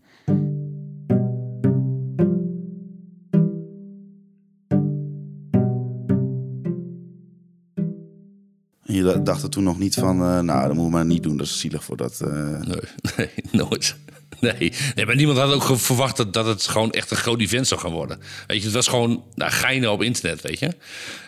[8.86, 11.24] En je dacht er toen nog niet van, uh, nou, dat moeten we maar niet
[11.24, 11.38] doen.
[11.38, 12.22] Dat is zielig voor dat...
[12.24, 12.62] Uh...
[12.62, 12.82] Nee,
[13.18, 13.96] nee, nooit.
[14.60, 14.74] Nee.
[14.96, 17.82] nee, maar niemand had ook verwacht dat, dat het gewoon echt een groot event zou
[17.82, 18.20] gaan worden.
[18.48, 20.70] Weet je, het was gewoon nou, op internet, weet je.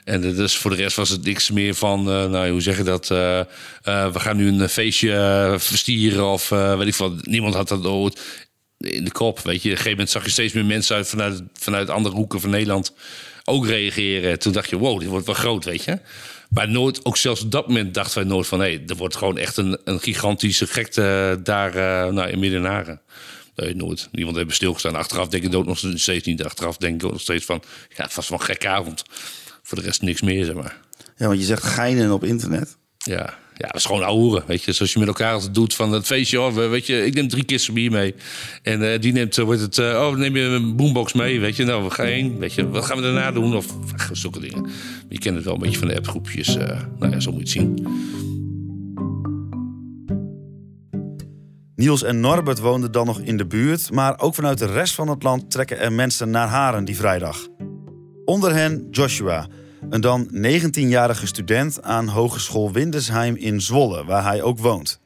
[0.03, 2.83] En dus voor de rest was het niks meer van, uh, nou, hoe zeg je
[2.83, 3.09] dat?
[3.09, 3.41] Uh,
[3.83, 7.25] we gaan nu een feestje verstieren of weet ik wat.
[7.25, 8.19] Niemand had dat ooit
[8.77, 9.69] in de kop, weet je.
[9.69, 12.49] Op een gegeven moment zag je steeds meer mensen uit, vanuit, vanuit andere hoeken van
[12.49, 12.93] Nederland
[13.43, 14.39] ook reageren.
[14.39, 15.99] Toen dacht je, wow, dit wordt wel groot, weet je.
[16.49, 18.59] Maar nooit, ook zelfs op dat moment dachten wij nooit van...
[18.59, 23.01] hé, hey, er wordt gewoon echt een, een gigantische gekte daar uh, nou, in Middenaren.
[23.55, 24.09] Nee, nooit.
[24.11, 24.95] Niemand heeft stilgestaan.
[24.95, 26.43] Achteraf denk ik ook nog steeds niet.
[26.43, 27.63] Achteraf denk ik ook nog steeds van...
[27.95, 29.03] ja, het was wel een gekke avond.
[29.63, 30.77] Voor de rest niks meer, zeg maar.
[31.17, 32.77] Ja, want je zegt geinen op internet.
[32.97, 34.71] Ja, ja, dat is gewoon ouwe, weet je.
[34.71, 36.41] Zoals je met elkaar altijd doet van het feestje.
[36.41, 38.15] Oh, weet je, ik neem drie kisten bier mee.
[38.61, 41.63] En uh, die neemt, wordt het, uh, oh, neem je een boombox mee, weet je.
[41.63, 42.69] Nou, we gaan heen, weet je.
[42.69, 43.55] Wat gaan we daarna doen?
[43.55, 44.69] Of ach, zulke dingen.
[45.09, 46.55] Je kent het wel een beetje van de appgroepjes.
[46.99, 47.87] Nou ja, zo moet je het zien.
[51.75, 55.07] Niels en Norbert woonden dan nog in de buurt, maar ook vanuit de rest van
[55.07, 57.47] het land trekken er mensen naar Haren die vrijdag.
[58.25, 59.47] Onder hen Joshua,
[59.89, 64.99] een dan 19-jarige student aan Hogeschool Windesheim in Zwolle, waar hij ook woont.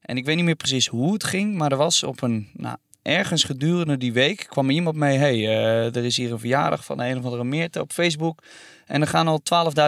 [0.00, 2.76] En ik weet niet meer precies hoe het ging, maar er was op een, nou,
[3.02, 7.00] ergens gedurende die week kwam iemand mee, hey, uh, er is hier een verjaardag van
[7.00, 8.42] een of andere Meerte op Facebook
[8.86, 9.40] en er gaan al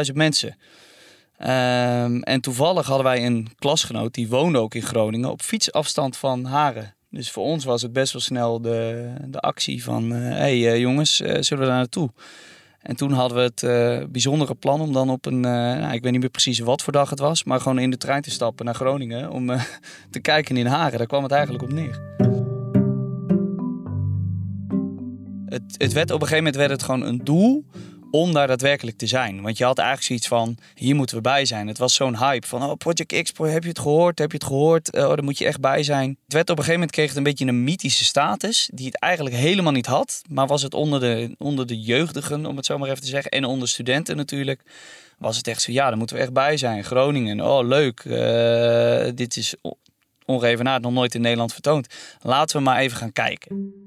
[0.06, 0.56] 12.000 mensen.
[1.40, 6.44] Um, en toevallig hadden wij een klasgenoot, die woonde ook in Groningen, op fietsafstand van
[6.44, 6.94] Haren.
[7.10, 10.56] Dus voor ons was het best wel snel de, de actie van, hé uh, hey,
[10.56, 12.10] uh, jongens, zullen we daar naartoe?
[12.88, 16.02] En toen hadden we het uh, bijzondere plan om dan op een, uh, nou, ik
[16.02, 18.30] weet niet meer precies wat voor dag het was, maar gewoon in de trein te
[18.30, 19.62] stappen naar Groningen om uh,
[20.10, 20.98] te kijken in Haren.
[20.98, 22.00] Daar kwam het eigenlijk op neer.
[25.46, 27.64] Het, het werd op een gegeven moment werd het gewoon een doel
[28.10, 29.42] om daar daadwerkelijk te zijn.
[29.42, 31.66] Want je had eigenlijk zoiets van, hier moeten we bij zijn.
[31.66, 34.18] Het was zo'n hype van, oh, Project X, heb je het gehoord?
[34.18, 34.92] Heb je het gehoord?
[34.92, 36.18] Oh, daar moet je echt bij zijn.
[36.24, 38.98] Het werd op een gegeven moment, kreeg het een beetje een mythische status, die het
[38.98, 40.22] eigenlijk helemaal niet had.
[40.28, 43.30] Maar was het onder de, onder de jeugdigen, om het zo maar even te zeggen,
[43.30, 44.62] en onder studenten natuurlijk,
[45.18, 46.84] was het echt zo, ja, daar moeten we echt bij zijn.
[46.84, 49.54] Groningen, oh leuk, uh, dit is
[50.24, 51.86] ongeëvenaard, nog nooit in Nederland vertoond.
[52.22, 53.86] Laten we maar even gaan kijken.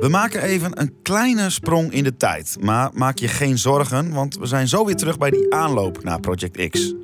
[0.00, 2.56] We maken even een kleine sprong in de tijd.
[2.60, 6.20] Maar maak je geen zorgen, want we zijn zo weer terug bij die aanloop naar
[6.20, 6.94] Project X.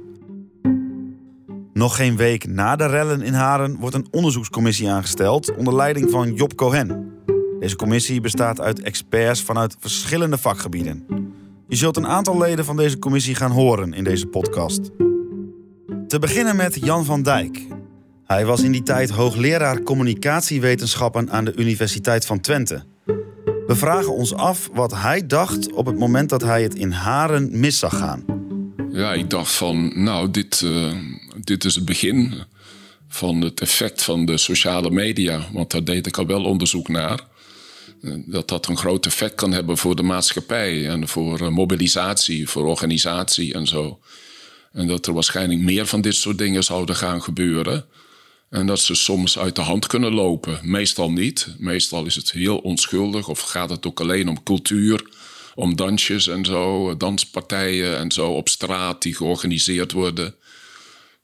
[1.73, 6.35] Nog geen week na de rellen in Haren wordt een onderzoekscommissie aangesteld onder leiding van
[6.35, 7.13] Job Cohen.
[7.61, 11.07] Deze commissie bestaat uit experts vanuit verschillende vakgebieden.
[11.69, 14.91] Je zult een aantal leden van deze commissie gaan horen in deze podcast.
[16.07, 17.67] Te beginnen met Jan van Dijk,
[18.27, 22.85] hij was in die tijd hoogleraar communicatiewetenschappen aan de Universiteit van Twente.
[23.67, 27.61] We vragen ons af wat hij dacht op het moment dat hij het in Haren
[27.61, 28.25] mis zag gaan.
[28.93, 30.93] Ja, ik dacht van, nou, dit, uh,
[31.45, 32.35] dit is het begin
[33.09, 35.47] van het effect van de sociale media.
[35.53, 37.21] Want daar deed ik al wel onderzoek naar.
[38.03, 42.49] Eh, Dat dat een groot effect kan hebben voor de maatschappij en voor eh, mobilisatie,
[42.49, 43.99] voor organisatie en zo.
[44.73, 47.85] En dat er waarschijnlijk meer van dit soort dingen zouden gaan gebeuren.
[48.51, 50.59] En dat ze soms uit de hand kunnen lopen.
[50.63, 51.55] Meestal niet.
[51.59, 55.05] Meestal is het heel onschuldig of gaat het ook alleen om cultuur,
[55.55, 60.35] om dansjes en zo, danspartijen en zo op straat die georganiseerd worden.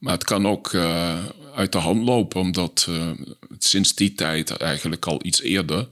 [0.03, 3.11] Maar het kan ook eh, uit de hand lopen, omdat eh,
[3.59, 5.89] sinds die tijd, eigenlijk al iets eerder,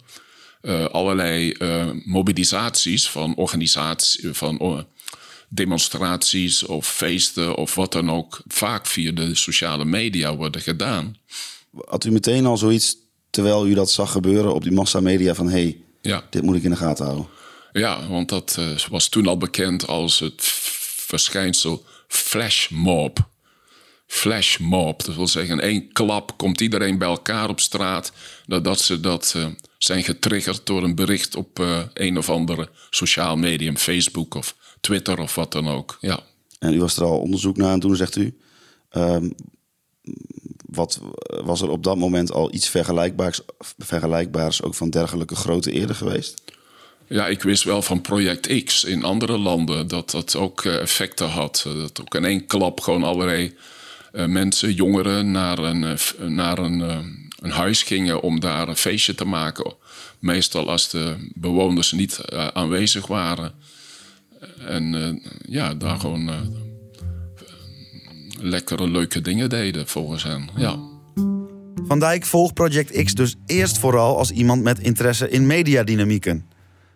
[0.61, 1.55] eh, allerlei
[2.05, 4.85] mobilisaties van organisaties, van
[5.53, 11.17] demonstraties of feesten of wat dan ook, vaak via de sociale media worden gedaan.
[11.87, 12.97] Had u meteen al zoiets,
[13.31, 16.25] terwijl u dat zag gebeuren op die massamedia, van hé, hey, Ja.
[16.31, 17.29] dit moet ik in de gaten houden?
[17.73, 20.43] Ja, want dat eh, was toen al bekend als het
[21.07, 23.29] verschijnsel flashmob.
[24.07, 28.13] Flashmob, dat wil zeggen in één klap komt iedereen bij elkaar op straat...
[28.47, 29.47] nadat ze dat eh,
[29.79, 33.77] zijn getriggerd door een bericht op eh, een of andere sociaal medium...
[33.77, 36.21] Facebook of Twitter of wat dan ook, ja.
[36.59, 38.37] En u was er al onderzoek naar en toen zegt u...
[38.91, 39.31] ehm,
[40.67, 43.41] wat was er op dat moment al iets vergelijkbaars,
[43.79, 46.43] vergelijkbaars ook van dergelijke grootte eerder geweest?
[47.07, 51.29] Ja, ik wist wel van Project X in andere landen dat dat ook eh, effecten
[51.29, 51.65] had.
[51.67, 53.57] Eh, Dat ook in één klap gewoon allerlei
[54.13, 56.81] eh, mensen, jongeren, naar een, naar een,
[57.41, 59.75] een huis gingen om daar een feestje te maken.
[60.19, 62.21] Meestal als de bewoners niet
[62.53, 63.55] aanwezig waren.
[64.67, 66.41] En eh, ja, daar gewoon eh,
[68.41, 70.51] lekkere, leuke dingen deden volgens hen.
[70.57, 70.79] Ja.
[71.87, 76.47] Van Dijk volgt Project X dus eerst vooral als iemand met interesse in mediadynamieken.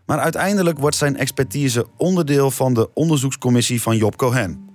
[0.07, 4.69] Maar uiteindelijk wordt zijn expertise onderdeel van de onderzoekscommissie van Job Cohen.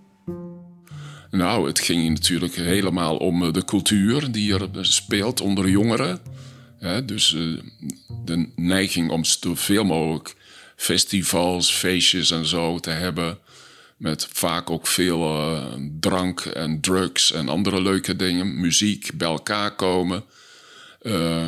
[1.31, 6.19] Nou, het ging natuurlijk helemaal om eh, de cultuur die er speelt onder jongeren.
[7.05, 7.37] Dus
[8.25, 10.35] de neiging om zoveel mogelijk
[10.79, 13.37] festivals, feestjes en zo te hebben.
[13.97, 15.63] Met vaak ook veel eh,
[15.99, 18.59] drank en drugs en andere leuke dingen.
[18.59, 20.23] Muziek, bij elkaar komen.
[21.01, 21.47] Eh,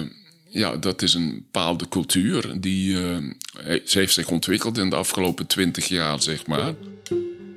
[0.50, 2.54] ja, dat is een bepaalde cultuur.
[2.60, 3.18] Die eh,
[3.86, 6.74] ze heeft zich ontwikkeld in de afgelopen twintig jaar, zeg maar.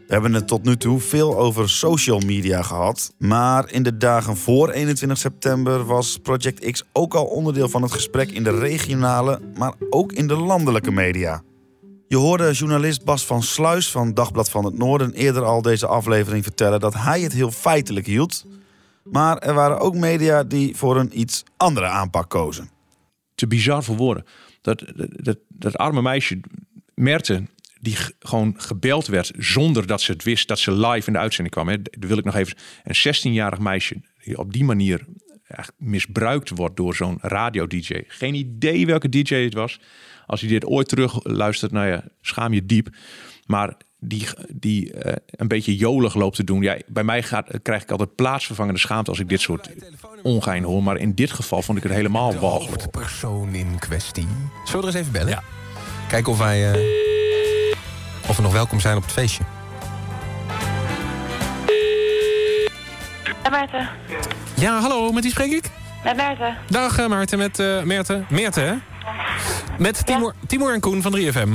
[0.06, 3.12] We hebben het tot nu toe veel over social media gehad.
[3.18, 7.92] Maar in de dagen voor 21 september was Project X ook al onderdeel van het
[7.92, 11.42] gesprek in de regionale, maar ook in de landelijke media.
[12.08, 16.42] Je hoorde journalist Bas van Sluis van Dagblad van het Noorden eerder al deze aflevering
[16.42, 18.46] vertellen dat hij het heel feitelijk hield.
[19.04, 22.70] Maar er waren ook media die voor een iets andere aanpak kozen.
[23.34, 24.24] te bizar voor woorden.
[24.60, 26.40] Dat, dat, dat, arme meisje,
[26.94, 27.46] Merte,
[27.80, 31.54] die gewoon gebeld werd zonder dat ze het wist dat ze live in de uitzending
[31.54, 31.68] kwam.
[31.68, 31.76] Hè.
[31.90, 32.56] Wil ik nog even.
[32.82, 35.06] Een 16-jarig meisje die op die manier
[35.76, 38.02] misbruikt wordt door zo'n radio-dj.
[38.06, 39.80] Geen idee welke DJ het was.
[40.26, 42.88] Als je dit ooit terug luistert, nou ja, schaam je diep.
[43.46, 46.62] Maar die, die eh, een beetje jolig loopt te doen.
[46.62, 49.70] Ja, bij mij gaat, krijg ik altijd plaatsvervangende schaamte als ik dit soort
[50.22, 50.82] ongein hoor.
[50.82, 52.90] Maar in dit geval vond ik het helemaal walgelijk.
[52.90, 54.26] persoon in kwestie.
[54.64, 55.28] Zullen we er eens even bellen?
[55.28, 55.42] Ja.
[56.08, 56.72] Kijken of wij...
[56.72, 57.76] eh,
[58.28, 59.44] of we nog welkom zijn op het feestje.
[63.42, 63.88] Met Maarten.
[64.54, 65.70] Ja, hallo, met wie spreek ik?
[66.04, 66.56] Met Maarten.
[66.68, 67.82] Dag uh, Maarten, met uh.
[67.82, 68.93] Meerte, hè?
[69.78, 70.06] Met
[70.46, 71.48] Timor, en Koen van 3FM.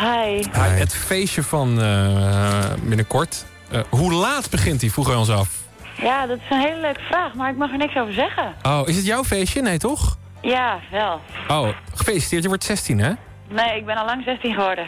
[0.00, 0.42] Hi.
[0.52, 0.78] Hi.
[0.78, 3.44] Het feestje van uh, binnenkort.
[3.72, 5.48] Uh, hoe laat begint die, vroegen we ons af.
[5.96, 8.54] Ja, dat is een hele leuke vraag, maar ik mag er niks over zeggen.
[8.62, 9.62] Oh, is het jouw feestje?
[9.62, 10.16] Nee, toch?
[10.40, 11.20] Ja, wel.
[11.48, 13.12] Oh, gefeliciteerd, je wordt 16, hè?
[13.48, 14.86] Nee, ik ben al lang 16 geworden.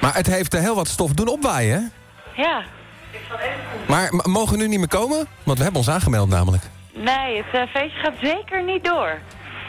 [0.00, 1.92] Maar het heeft heel wat stof doen opwaaien,
[2.34, 2.42] hè?
[2.42, 2.62] Ja.
[3.88, 5.26] Maar mogen we nu niet meer komen?
[5.42, 6.62] Want we hebben ons aangemeld namelijk.
[6.94, 9.18] Nee, het uh, feestje gaat zeker niet door.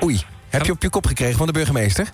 [0.03, 0.21] Oei,
[0.57, 2.07] heb je op je kop gekregen van de burgemeester?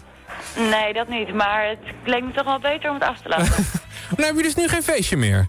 [0.56, 1.34] Nee, dat niet.
[1.34, 3.66] Maar het leek me toch wel beter om het af te laten.
[4.18, 5.48] nou heb je dus nu geen feestje meer?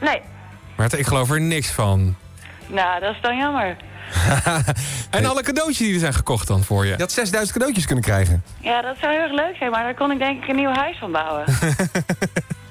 [0.00, 0.20] Nee.
[0.76, 2.16] Maar ik geloof er niks van.
[2.66, 3.76] Nou, dat is dan jammer.
[5.10, 6.92] en alle cadeautjes die er zijn gekocht dan voor je?
[6.92, 8.44] Je had 6000 cadeautjes kunnen krijgen.
[8.60, 10.72] Ja, dat zou heel erg leuk zijn, maar daar kon ik denk ik een nieuw
[10.72, 11.44] huis van bouwen.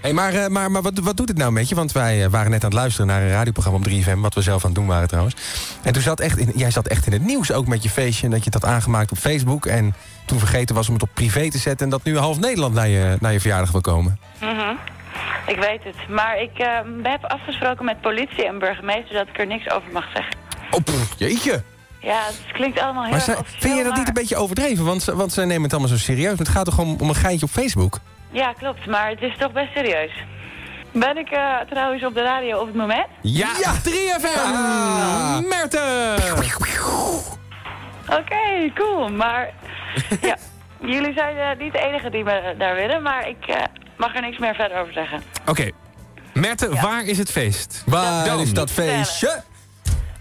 [0.02, 1.76] hey, maar uh, maar, maar wat, wat doet het nou met je?
[1.76, 4.20] Want wij uh, waren net aan het luisteren naar een radioprogramma op 3FM...
[4.20, 5.36] wat we zelf aan het doen waren trouwens.
[5.84, 8.26] En toen zat echt in, jij zat echt in het nieuws ook met je feestje...
[8.26, 9.66] en dat je het had aangemaakt op Facebook...
[9.66, 11.86] en toen vergeten was om het op privé te zetten...
[11.86, 14.20] en dat nu half Nederland naar je, naar je verjaardag wil komen.
[14.42, 14.78] Mm -hmm.
[15.48, 16.10] Ik weet het.
[16.10, 16.68] Maar ik uh,
[17.04, 19.14] heb afgesproken met politie en burgemeester...
[19.14, 20.36] dat ik er niks over mag zeggen.
[20.72, 21.64] Oh, pff, jeetje.
[22.02, 24.86] Ja, het klinkt allemaal heel maar erg Vind je dat niet een beetje overdreven?
[24.86, 26.40] Want, want ze nemen het allemaal zo serieus.
[26.40, 28.00] Het gaat toch om, om een geintje op Facebook?
[28.32, 28.86] Ja, klopt.
[28.86, 30.12] Maar het is toch best serieus.
[30.92, 33.08] Ben ik eh, trouwens op de radio op het moment?
[33.22, 33.54] Ja,
[33.90, 35.48] 3FM!
[35.48, 36.16] Merte!
[38.10, 39.10] Oké, cool.
[39.10, 39.50] Maar
[40.22, 40.38] ja,
[40.82, 43.64] jullie zijn eh, niet de enige die me daar willen, maar ik eh,
[43.98, 45.22] mag er niks meer verder over zeggen.
[45.46, 45.72] Oké.
[46.34, 47.84] Merte, waar is het feest?
[47.86, 49.42] Waar is dat feestje?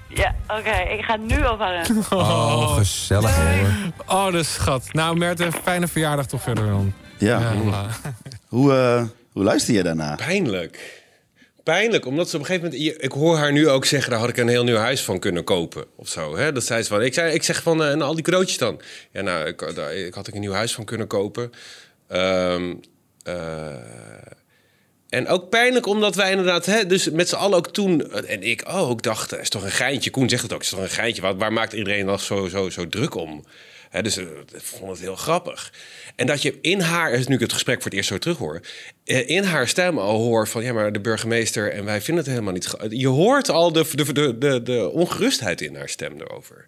[0.08, 0.70] Ja, oké.
[0.70, 2.04] Ik ga nu ophangen.
[2.10, 3.68] Oh, gezellig hoor.
[4.06, 4.92] Oh, de schat.
[4.92, 6.92] Nou, Merte, fijne verjaardag toch verder dan.
[7.18, 7.54] Ja.
[8.48, 10.14] Hoe, eh, hoe luister je daarna?
[10.14, 10.98] Pijnlijk.
[11.68, 13.02] Pijnlijk, omdat ze op een gegeven moment...
[13.02, 15.44] Ik hoor haar nu ook zeggen, daar had ik een heel nieuw huis van kunnen
[15.44, 15.84] kopen.
[15.96, 16.52] Of zo, hè?
[16.52, 17.02] Dat zei ze van...
[17.02, 18.80] Ik, zei, ik zeg van, eh, en al die cadeautjes dan?
[19.12, 21.52] Ja, nou, ik, daar, ik had ik een nieuw huis van kunnen kopen.
[22.08, 22.74] Ehm,
[23.22, 23.74] eh,
[25.08, 28.42] en ook pijnlijk omdat wij inderdaad, hè, dus met z'n allen ook toen, eh, en
[28.42, 30.10] ik ook, dacht, is toch een geintje.
[30.10, 31.22] Koen zegt het ook, is toch een geintje.
[31.22, 33.44] Waar, waar maakt iedereen nog zo, zo, zo druk om?
[33.90, 34.24] Dus eh,
[34.54, 35.72] ik vond het heel grappig.
[36.16, 38.60] En dat je in haar, nu ik het gesprek voor het eerst zo terughoor,
[39.04, 42.32] eh, in haar stem al hoor van, ja, maar de burgemeester en wij vinden het
[42.32, 42.74] helemaal niet.
[42.88, 46.66] Je hoort al de, de, de, de, ongerustheid in haar stem erover.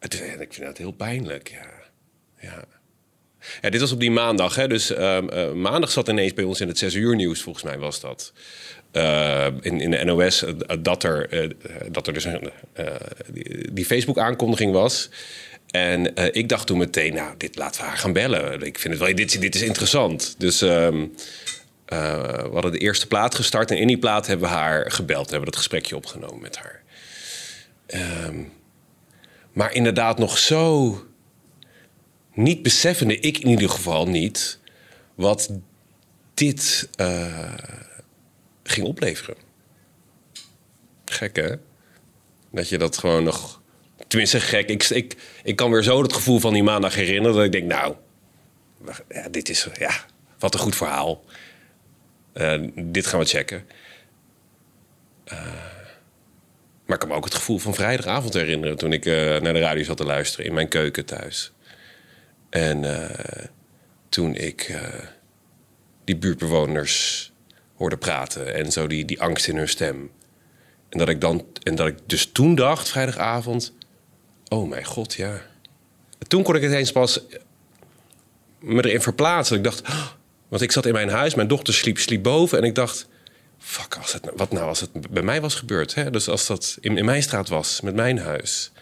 [0.00, 1.66] Ik vind dat heel pijnlijk, ja.
[2.40, 2.64] ja.
[3.70, 4.54] Dit was op die maandag.
[4.54, 4.68] Hè?
[4.68, 7.78] Dus ehm, eh, maandag zat ineens bij ons in het 6 uur nieuws, volgens mij
[7.78, 8.32] was dat.
[8.90, 10.44] Eh, in, in de NOS
[10.80, 11.48] dat, er,
[11.90, 12.50] dat er dus een,
[13.26, 15.10] die, die Facebook-aankondiging was.
[15.72, 18.62] En eh, ik dacht toen meteen, nou, dit laten we haar gaan bellen.
[18.62, 20.34] Ik vind het wel, dit, dit is interessant.
[20.38, 21.06] Dus ehm,
[21.84, 25.30] eh, we hadden de eerste plaat gestart en in die plaat hebben we haar gebeld.
[25.30, 26.82] Hebben dat gesprekje opgenomen met haar.
[27.86, 28.42] Ehm,
[29.52, 30.96] maar inderdaad nog zo
[32.34, 34.58] niet beseffende, ik in ieder geval niet,
[35.14, 35.50] wat
[36.34, 37.54] dit eh,
[38.62, 39.36] ging opleveren.
[41.04, 41.54] Gek hè?
[42.50, 43.61] Dat je dat gewoon nog.
[44.12, 44.68] Tenminste, gek.
[44.68, 47.64] Ik, ik, ik kan weer zo het gevoel van die maandag herinneren dat ik denk,
[47.64, 47.94] nou,
[49.08, 49.90] ja, dit is, ja,
[50.38, 51.24] wat een goed verhaal.
[52.32, 53.66] Eh, dit gaan we checken.
[55.24, 55.44] Eh,
[56.84, 59.60] maar ik kan me ook het gevoel van vrijdagavond herinneren toen ik eh, naar de
[59.60, 61.52] radio zat te luisteren in mijn keuken thuis.
[62.50, 63.10] En
[64.08, 64.76] toen ik
[66.04, 67.32] die buurtbewoners
[67.74, 70.10] hoorde praten en zo die, die angst in hun stem.
[70.88, 73.72] En dat ik dan en dat ik dus toen dacht, vrijdagavond,
[74.52, 75.32] oh mijn god, ja.
[76.18, 77.20] En toen kon ik het eens pas
[78.60, 79.56] me erin verplaatsen.
[79.56, 80.06] Ik dacht, "Oh,"
[80.48, 83.08] want ik zat in mijn huis, mijn dochter sliep, sliep boven en ik dacht,
[83.58, 85.94] fuck, als het, nou- wat nou als het bij mij was gebeurd?
[85.94, 86.10] Hè?
[86.10, 88.72] Dus als dat in, in mijn straat was, met mijn huis.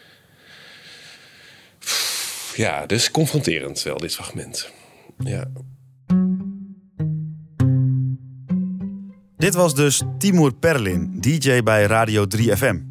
[2.55, 4.71] Ja, dus confronterend wel, dit fragment.
[5.19, 5.51] Ja.
[9.37, 12.90] Dit was dus Timur Perlin, DJ bij Radio 3FM.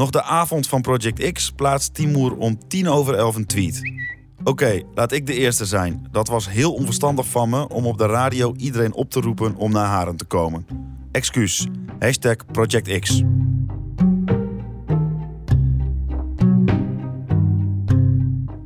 [0.00, 3.92] Nog de avond van Project X plaatst Timur om tien over elf een tweet.
[4.44, 6.08] Oké, laat ik de eerste zijn.
[6.10, 9.72] Dat was heel onverstandig van me om op de radio iedereen op te roepen om
[9.72, 10.66] naar Haren te komen.
[11.12, 11.66] Excuus.
[11.98, 13.22] Hashtag Project X.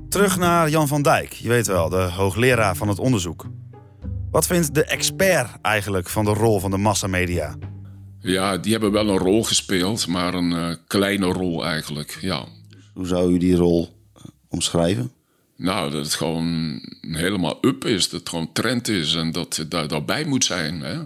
[0.09, 1.33] Terug naar Jan van Dijk.
[1.33, 3.47] Je weet wel, de hoogleraar van het onderzoek.
[4.31, 7.55] Wat vindt de expert eigenlijk van de rol van de massamedia?
[8.25, 12.45] Ja, die hebben wel een rol gespeeld, maar een eh, kleine rol eigenlijk, ja.
[12.95, 15.13] Hoe zou u die rol eh, omschrijven?
[15.57, 19.71] Nou, dat het gewoon helemaal up is, dat het gewoon trend is en dat het
[19.71, 20.81] daar daarbij moet zijn.
[20.81, 20.99] Hè?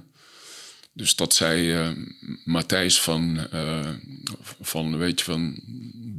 [0.92, 1.88] Dus dat zei eh,
[2.44, 3.46] Matthijs van,
[4.60, 5.60] van, weet je, van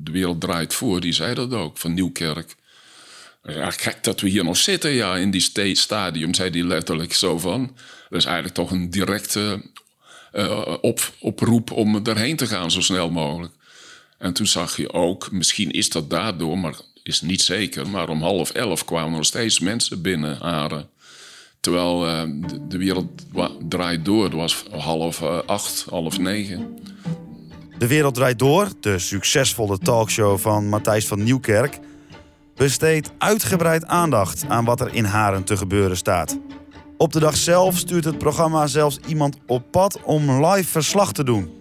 [0.04, 2.56] De Wereld Draait Voor, die zei dat ook, van Nieuwkerk.
[3.44, 7.14] Ja, gek dat we hier nog zitten, ja, in die sta- stadium, zei hij letterlijk
[7.14, 7.76] zo van.
[8.10, 9.62] Dat is eigenlijk toch een directe
[10.32, 13.54] eh, op, oproep om erheen te gaan zo snel mogelijk.
[14.18, 18.22] En toen zag je ook, misschien is dat daardoor, maar is niet zeker, maar om
[18.22, 20.90] half elf kwamen er nog steeds mensen binnen Haren.
[21.60, 22.22] Terwijl eh,
[22.68, 23.26] de, wereld
[23.70, 26.78] draait door, het was half eh, acht, half negen.
[27.78, 31.80] De Wereld Draait Door, de succesvolle talkshow van Matthijs van Nieuwkerk,
[32.56, 36.38] besteedt uitgebreid aandacht aan wat er in Haren te gebeuren staat.
[37.02, 41.24] Op de dag zelf stuurt het programma zelfs iemand op pad om live verslag te
[41.24, 41.59] doen.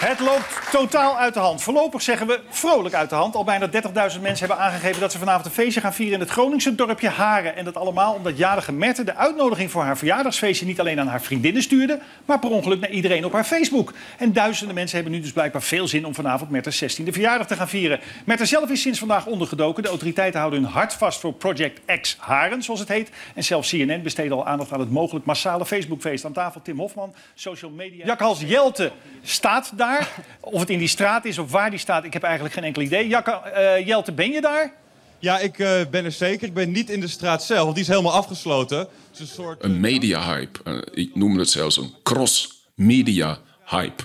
[0.00, 1.62] Het loopt totaal uit de hand.
[1.62, 3.34] Voorlopig zeggen we vrolijk uit de hand.
[3.34, 3.72] Al bijna 30.000
[4.20, 7.56] mensen hebben aangegeven dat ze vanavond een feestje gaan vieren in het Groningse dorpje Haren.
[7.56, 11.22] En dat allemaal omdat jarige Mette de uitnodiging voor haar verjaardagsfeestje niet alleen aan haar
[11.22, 13.92] vriendinnen stuurde, maar per ongeluk naar iedereen op haar Facebook.
[14.18, 17.56] En duizenden mensen hebben nu dus blijkbaar veel zin om vanavond Merte's 16e verjaardag te
[17.56, 18.00] gaan vieren.
[18.24, 19.82] Mette zelf is sinds vandaag ondergedoken.
[19.82, 23.10] De autoriteiten houden hun hart vast voor Project X Haren, zoals het heet.
[23.34, 26.24] En zelfs CNN besteedde al aandacht aan het mogelijk massale Facebookfeest.
[26.24, 28.04] Aan tafel Tim Hofman, social media.
[28.06, 28.92] Jakhals Jelte
[29.22, 29.88] staat daar.
[30.40, 32.82] Of het in die straat is of waar die staat, ik heb eigenlijk geen enkel
[32.82, 33.08] idee.
[33.08, 34.72] Jakka, eh, Jelte, ben je daar?
[35.18, 36.46] Ja, ik eh, ben er zeker.
[36.46, 37.72] Ik ben niet in de straat zelf.
[37.72, 38.78] Die is helemaal afgesloten.
[38.78, 39.64] Het is een soort...
[39.64, 40.60] Een media-hype.
[40.64, 44.02] Eh, ik noem het zelfs een cross-media-hype.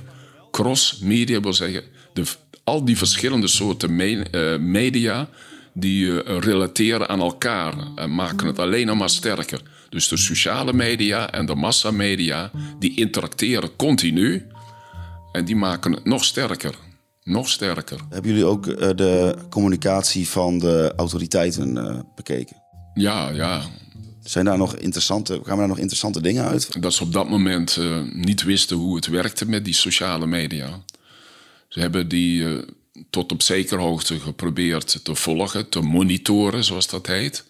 [0.52, 1.84] Cross-media wil zeggen...
[2.14, 2.24] De,
[2.64, 5.28] al die verschillende soorten me- eh, media...
[5.74, 9.62] die relateren aan elkaar en maken het alleen nog maar sterker.
[9.90, 12.52] Dus de sociale media en de massamedia...
[12.80, 14.48] die interacteren continu...
[15.36, 16.76] en die maken het nog sterker.
[17.24, 18.00] Nog sterker.
[18.10, 22.56] Hebben jullie ook eh, de communicatie van de autoriteiten eh, bekeken?
[22.94, 23.62] Ja, ja.
[24.24, 26.82] Zijn daar nog interessante, kwamen daar nog interessante dingen uit?
[26.82, 30.84] Dat ze op dat moment eh, niet wisten hoe het werkte met die sociale media.
[31.68, 32.64] Ze hebben die
[33.10, 37.46] tot op zekere hoogte geprobeerd te volgen, te monitoren, zoals dat heet.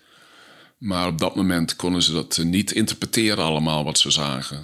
[0.77, 4.63] Maar op dat moment konden ze dat niet interpreteren allemaal wat ze zagen.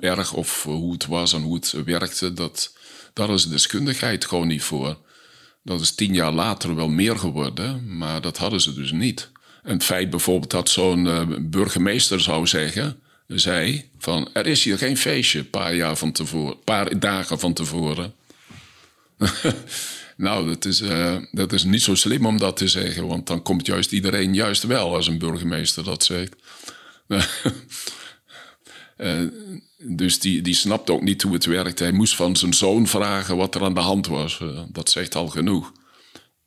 [0.00, 2.76] Erg of hoe het was en hoe het werkte, dat,
[3.12, 4.96] daar is de deskundigheid gewoon niet voor.
[5.62, 9.30] Dat is tien jaar later wel meer geworden, maar dat hadden ze dus niet.
[9.62, 14.78] En het feit bijvoorbeeld dat zo'n eh, burgemeester zou zeggen, zei van er is hier
[14.78, 18.14] geen feestje, een paar, jaar van tevoren, paar dagen van tevoren.
[20.16, 23.42] nou, dat is, eh, dat is niet zo slim om dat te zeggen, want dan
[23.42, 26.34] komt juist iedereen juist wel als een burgemeester dat zegt.
[28.96, 29.20] Eh,
[29.84, 31.82] dus die, die snapte ook niet hoe het werkte.
[31.82, 34.40] Hij moest van zijn zoon vragen wat er aan de hand was.
[34.40, 35.72] Eh, dat zegt al genoeg.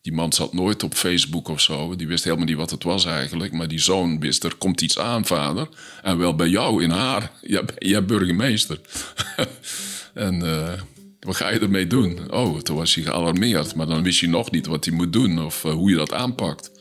[0.01, 1.95] Die man zat nooit op Facebook of zo.
[1.95, 3.53] Die wist helemaal niet wat het was eigenlijk.
[3.53, 5.67] Maar die zoon wist, er komt iets aan, vader.
[6.01, 7.31] En wel bij jou in haar.
[7.41, 8.79] Jij, jij burgemeester.
[10.13, 10.81] en eh,
[11.19, 12.31] wat ga je ermee doen?
[12.31, 13.75] Oh, toen was hij gealarmeerd.
[13.75, 16.13] Maar dan wist je nog niet wat hij moet doen of eh, hoe je dat
[16.13, 16.71] aanpakt.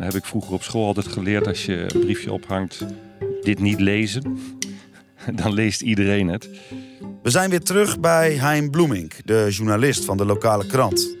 [0.00, 2.84] Dan heb ik vroeger op school altijd geleerd als je een briefje ophangt,
[3.40, 4.38] dit niet lezen.
[5.42, 6.48] Dan leest iedereen het.
[7.22, 11.16] We zijn weer terug bij Hein Bloemink, de journalist van de lokale krant.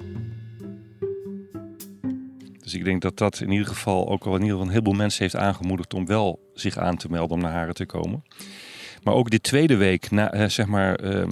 [2.62, 4.94] Dus ik denk dat dat in ieder geval ook al in ieder geval een heleboel
[4.94, 8.24] mensen heeft aangemoedigd om wel zich aan te melden om naar Haren te komen.
[9.02, 11.26] Maar ook de tweede week, na, eh, zeg maar eh,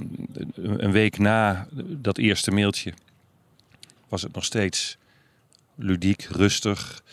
[0.55, 2.93] een week na dat eerste mailtje,
[4.07, 4.97] was het nog steeds
[5.79, 7.03] ludiek, rustig.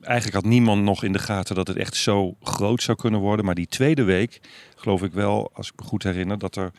[0.00, 3.44] Eigenlijk had niemand nog in de gaten dat het echt zo groot zou kunnen worden.
[3.44, 4.40] Maar die tweede week
[4.76, 6.72] geloof ik wel, als ik me goed herinner, dat er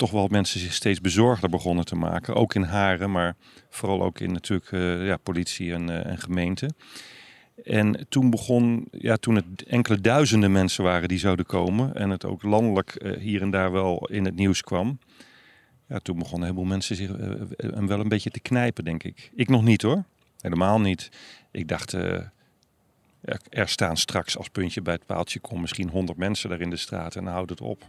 [0.00, 2.34] toch wel mensen zich steeds bezorgder begonnen te maken.
[2.34, 3.36] Ook in Haren, maar
[3.70, 6.70] vooral ook in natuurlijk eh, ja, politie en, eh, en gemeente.
[7.64, 11.94] En toen begon, ja, toen het enkele duizenden mensen waren die zouden komen.
[11.94, 14.98] En het ook landelijk eh, hier en daar wel in het nieuws kwam.
[15.88, 17.10] Ja, toen begonnen een heleboel mensen zich
[17.86, 19.30] wel een beetje te knijpen, denk ik.
[19.34, 20.04] Ik nog niet hoor.
[20.40, 21.08] Helemaal niet.
[21.50, 22.20] Ik dacht, eh,
[23.20, 26.70] ja, er staan straks als puntje bij het paaltje kom misschien 100 mensen daar in
[26.70, 27.86] de straat en dan houdt het op.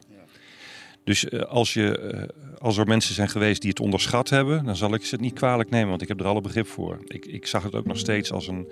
[1.03, 4.75] Dus eh, als, je, eh, als er mensen zijn geweest die het onderschat hebben, dan
[4.75, 6.99] zal ik ze het niet kwalijk nemen, want ik heb er alle begrip voor.
[7.07, 8.71] Ik, ik zag het ook nog steeds als een,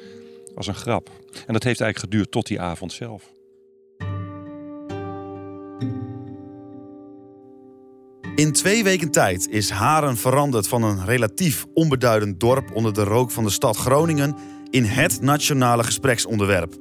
[0.55, 1.09] als een grap.
[1.47, 3.33] En dat heeft eigenlijk geduurd tot die avond zelf.
[8.39, 13.31] In twee weken tijd is Haren veranderd van een relatief onbeduidend dorp onder de rook
[13.31, 14.35] van de stad Groningen
[14.69, 16.75] in het nationale gespreksonderwerp.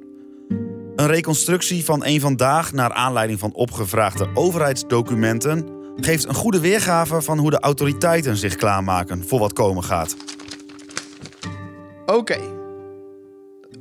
[0.97, 7.39] Een reconstructie van een vandaag naar aanleiding van opgevraagde overheidsdocumenten geeft een goede weergave van
[7.39, 10.17] hoe de autoriteiten zich klaarmaken voor wat komen gaat.
[12.07, 12.41] Oké.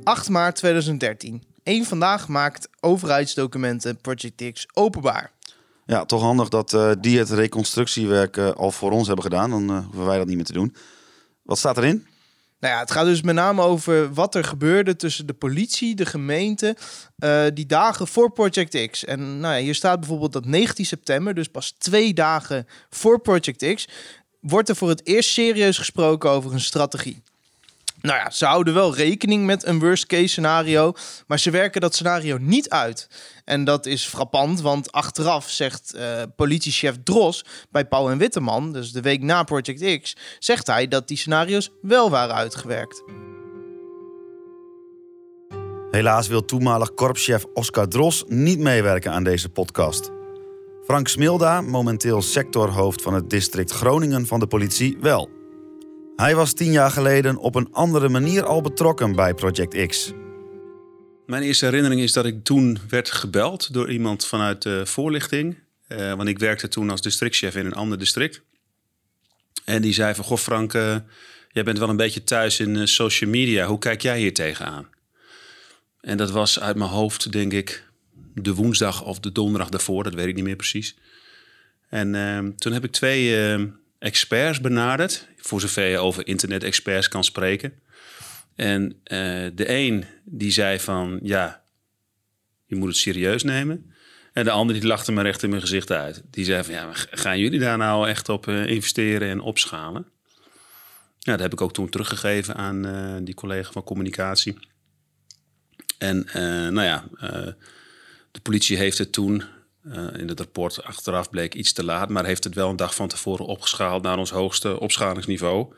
[0.04, 1.42] 8 maart 2013.
[1.62, 5.36] Eén vandaag maakt overheidsdocumenten Project X openbaar.
[5.88, 9.50] Ja, toch handig dat eh, die het reconstructiewerk eh, al voor ons hebben gedaan.
[9.50, 10.74] Dan eh, hoeven wij dat niet meer te doen.
[11.42, 12.06] Wat staat erin?
[12.60, 16.06] Nou ja, het gaat dus met name over wat er gebeurde tussen de politie, de
[16.06, 16.76] gemeente,
[17.54, 19.04] die dagen voor Project X.
[19.04, 23.74] En nou ja, hier staat bijvoorbeeld dat 19 september, dus pas twee dagen voor Project
[23.74, 23.88] X,
[24.40, 27.22] wordt er voor het eerst serieus gesproken over een strategie.
[28.00, 30.92] Nou ja, ze houden wel rekening met een worst case scenario,
[31.26, 33.08] maar ze werken dat scenario niet uit.
[33.44, 38.92] En dat is frappant, want achteraf zegt eh, politiechef Dros bij Pauw en Witteman, dus
[38.92, 43.02] de week na Project X, zegt hij dat die scenario's wel waren uitgewerkt.
[45.90, 50.10] Helaas wil toenmalig korpschef Oscar Dros niet meewerken aan deze podcast.
[50.84, 55.37] Frank Smilda, momenteel sectorhoofd van het district Groningen van de politie, wel.
[56.18, 60.12] Hij was tien jaar geleden op een andere manier al betrokken bij Project X.
[61.26, 65.58] Mijn eerste herinnering is dat ik toen werd gebeld door iemand vanuit de voorlichting.
[65.86, 68.42] Eh, want ik werkte toen als districtchef in een ander district.
[69.64, 70.96] En die zei van, goh Frank, eh,
[71.52, 73.66] jij bent wel een beetje thuis in eh, social media.
[73.66, 74.88] Hoe kijk jij hier tegenaan?
[76.00, 77.84] En dat was uit mijn hoofd, denk ik,
[78.34, 80.04] de woensdag of de donderdag daarvoor.
[80.04, 80.96] Dat weet ik niet meer precies.
[81.88, 83.66] En ehm, toen heb ik twee ehm,
[83.98, 87.72] experts benaderd, voor zover je over internet-experts kan spreken.
[88.54, 89.18] En eh,
[89.54, 91.64] de een die zei van, ja,
[92.66, 93.92] je moet het serieus nemen.
[94.32, 96.22] En de ander die lachte me recht in mijn gezicht uit.
[96.30, 100.06] Die zei van, ja, gaan jullie daar nou echt op eh, investeren en opschalen?
[101.18, 104.58] Ja, dat heb ik ook toen teruggegeven aan eh, die collega van communicatie.
[105.98, 106.26] En
[106.72, 107.04] nou ja,
[108.30, 109.42] de politie heeft het toen
[109.92, 112.94] eh, in het rapport achteraf bleek iets te laat, maar heeft het wel een dag
[112.94, 115.74] van tevoren opgeschaald naar ons hoogste opschalingsniveau.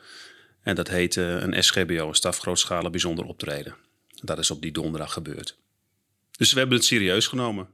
[0.63, 3.75] En dat heette een SGBO, een stafgrootschalig bijzonder optreden.
[4.23, 5.57] Dat is op die donderdag gebeurd.
[6.31, 7.69] Dus we hebben het serieus genomen.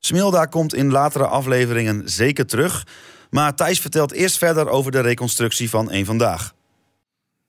[0.00, 2.86] Smilda komt in latere afleveringen zeker terug.
[3.30, 6.54] Maar Thijs vertelt eerst verder over de reconstructie van één vandaag.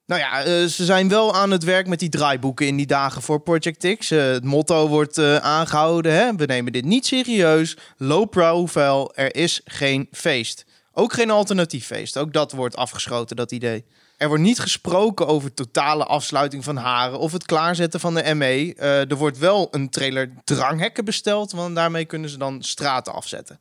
[0.10, 3.22] Nou ja, eh, ze zijn wel aan het werk met die draaiboeken in die dagen
[3.22, 4.12] voor Project X.
[4.12, 6.36] Eh, het motto wordt eh, aangehouden, hè?
[6.36, 7.78] we nemen dit niet serieus.
[7.98, 10.66] Low profile, er is geen feest.
[10.94, 12.18] Ook geen alternatief feest.
[12.18, 13.86] Ook dat wordt afgeschoten, dat idee.
[14.18, 18.76] Er wordt niet gesproken over totale afsluiting van haren of het klaarzetten van de ME.
[19.10, 23.60] Er wordt wel een trailer dranghekken besteld, want daarmee kunnen ze dan straten afzetten.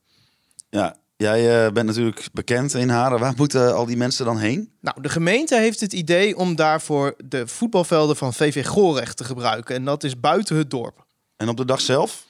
[0.71, 3.19] Ja, jij eh, bent natuurlijk bekend in Haren.
[3.19, 4.73] Waar moeten al die mensen dan heen?
[4.81, 9.75] Nou, de gemeente heeft het idee om daarvoor de voetbalvelden van VV Gorecht te gebruiken.
[9.75, 11.07] En dat is buiten het dorp.
[11.37, 12.27] En op de dag zelf?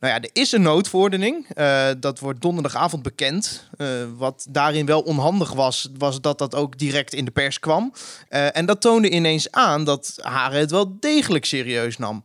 [0.00, 1.46] Nou ja, er is een noodverordening.
[1.48, 3.68] Eh, dat wordt donderdagavond bekend.
[3.76, 3.86] Eh,
[4.16, 7.92] wat daarin wel onhandig was, was dat dat ook direct in de pers kwam.
[8.28, 12.22] Eh, en dat toonde ineens aan dat Haren het wel degelijk serieus nam.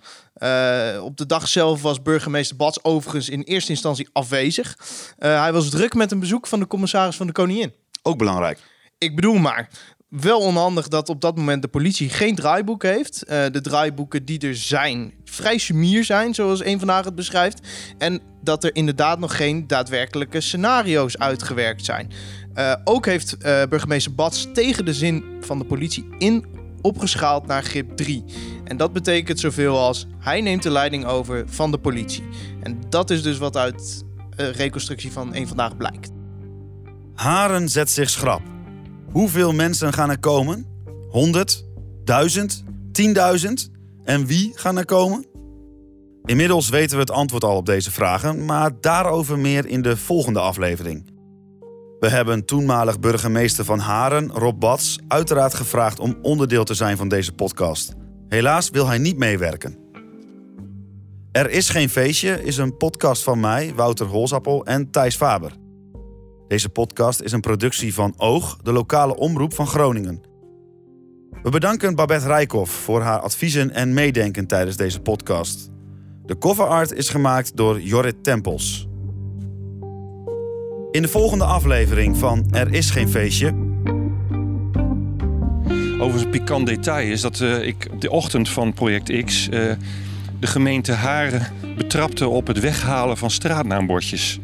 [1.01, 4.77] Op de dag zelf was burgemeester Bats overigens in eerste instantie afwezig.
[5.17, 7.73] Hij was druk met een bezoek van de commissaris van de Koningin.
[8.01, 8.59] Ook belangrijk.
[8.97, 9.69] Ik bedoel maar,
[10.21, 13.23] wel onhandig dat op dat moment de politie geen draaiboek heeft.
[13.23, 17.67] Eh, de draaiboeken die er zijn, vrij sumier zijn, zoals een vandaag het beschrijft.
[17.97, 22.11] En dat er inderdaad nog geen daadwerkelijke scenario's uitgewerkt zijn.
[22.53, 26.45] Eh, ook heeft eh, burgemeester Bats tegen de zin van de politie in
[26.81, 28.23] opgeschaald naar grip 3.
[28.63, 32.23] En dat betekent zoveel als hij neemt de leiding over van de politie.
[32.61, 34.03] En dat is dus wat uit
[34.35, 36.11] reconstructie van één vandaag blijkt.
[37.13, 38.52] Haren zet zich schrap.
[39.13, 40.65] Hoeveel mensen gaan er komen?
[41.09, 41.65] 100?
[42.03, 42.63] 1000?
[43.01, 43.71] 10.000?
[44.03, 45.25] En wie gaan er komen?
[46.25, 50.39] Inmiddels weten we het antwoord al op deze vragen, maar daarover meer in de volgende
[50.39, 51.11] aflevering.
[51.99, 57.07] We hebben toenmalig burgemeester van Haren, Rob Bats, uiteraard gevraagd om onderdeel te zijn van
[57.07, 57.93] deze podcast.
[58.27, 59.77] Helaas wil hij niet meewerken.
[61.31, 65.62] Er is geen feestje is een podcast van mij, Wouter Holsappel en Thijs Faber.
[66.47, 70.21] Deze podcast is een productie van Oog, de lokale omroep van Groningen.
[71.43, 75.69] We bedanken Babette Rijkoff voor haar adviezen en meedenken tijdens deze podcast.
[76.25, 78.87] De cover art is gemaakt door Jorrit Tempels.
[80.91, 83.71] In de volgende aflevering van Er is geen feestje
[86.03, 89.71] Overigens, een pikant detail is dat eh, ik op de ochtend van Project X eh,
[90.39, 94.39] de gemeente Haren betrapte op het weghalen van straatnaambordjes.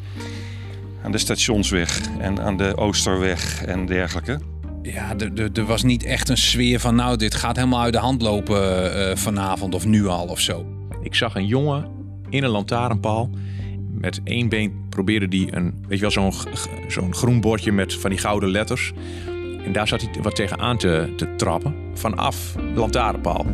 [1.04, 4.40] Aan de stationsweg en aan de Oosterweg en dergelijke.
[4.82, 7.94] Ja, er- er er was niet echt een sfeer van nou, dit gaat helemaal uit
[7.94, 10.66] de hand lopen eh, vanavond of nu al of zo.
[11.02, 11.88] Ik zag een jongen
[12.30, 13.30] in een lantaarnpaal.
[13.92, 16.32] Met één been probeerde die een, weet je wel, zo'n
[16.88, 18.94] zo'n groen bordje met van die gouden letters.
[19.66, 23.46] En daar zat hij wat tegenaan te, te trappen vanaf de lantaarnpaal.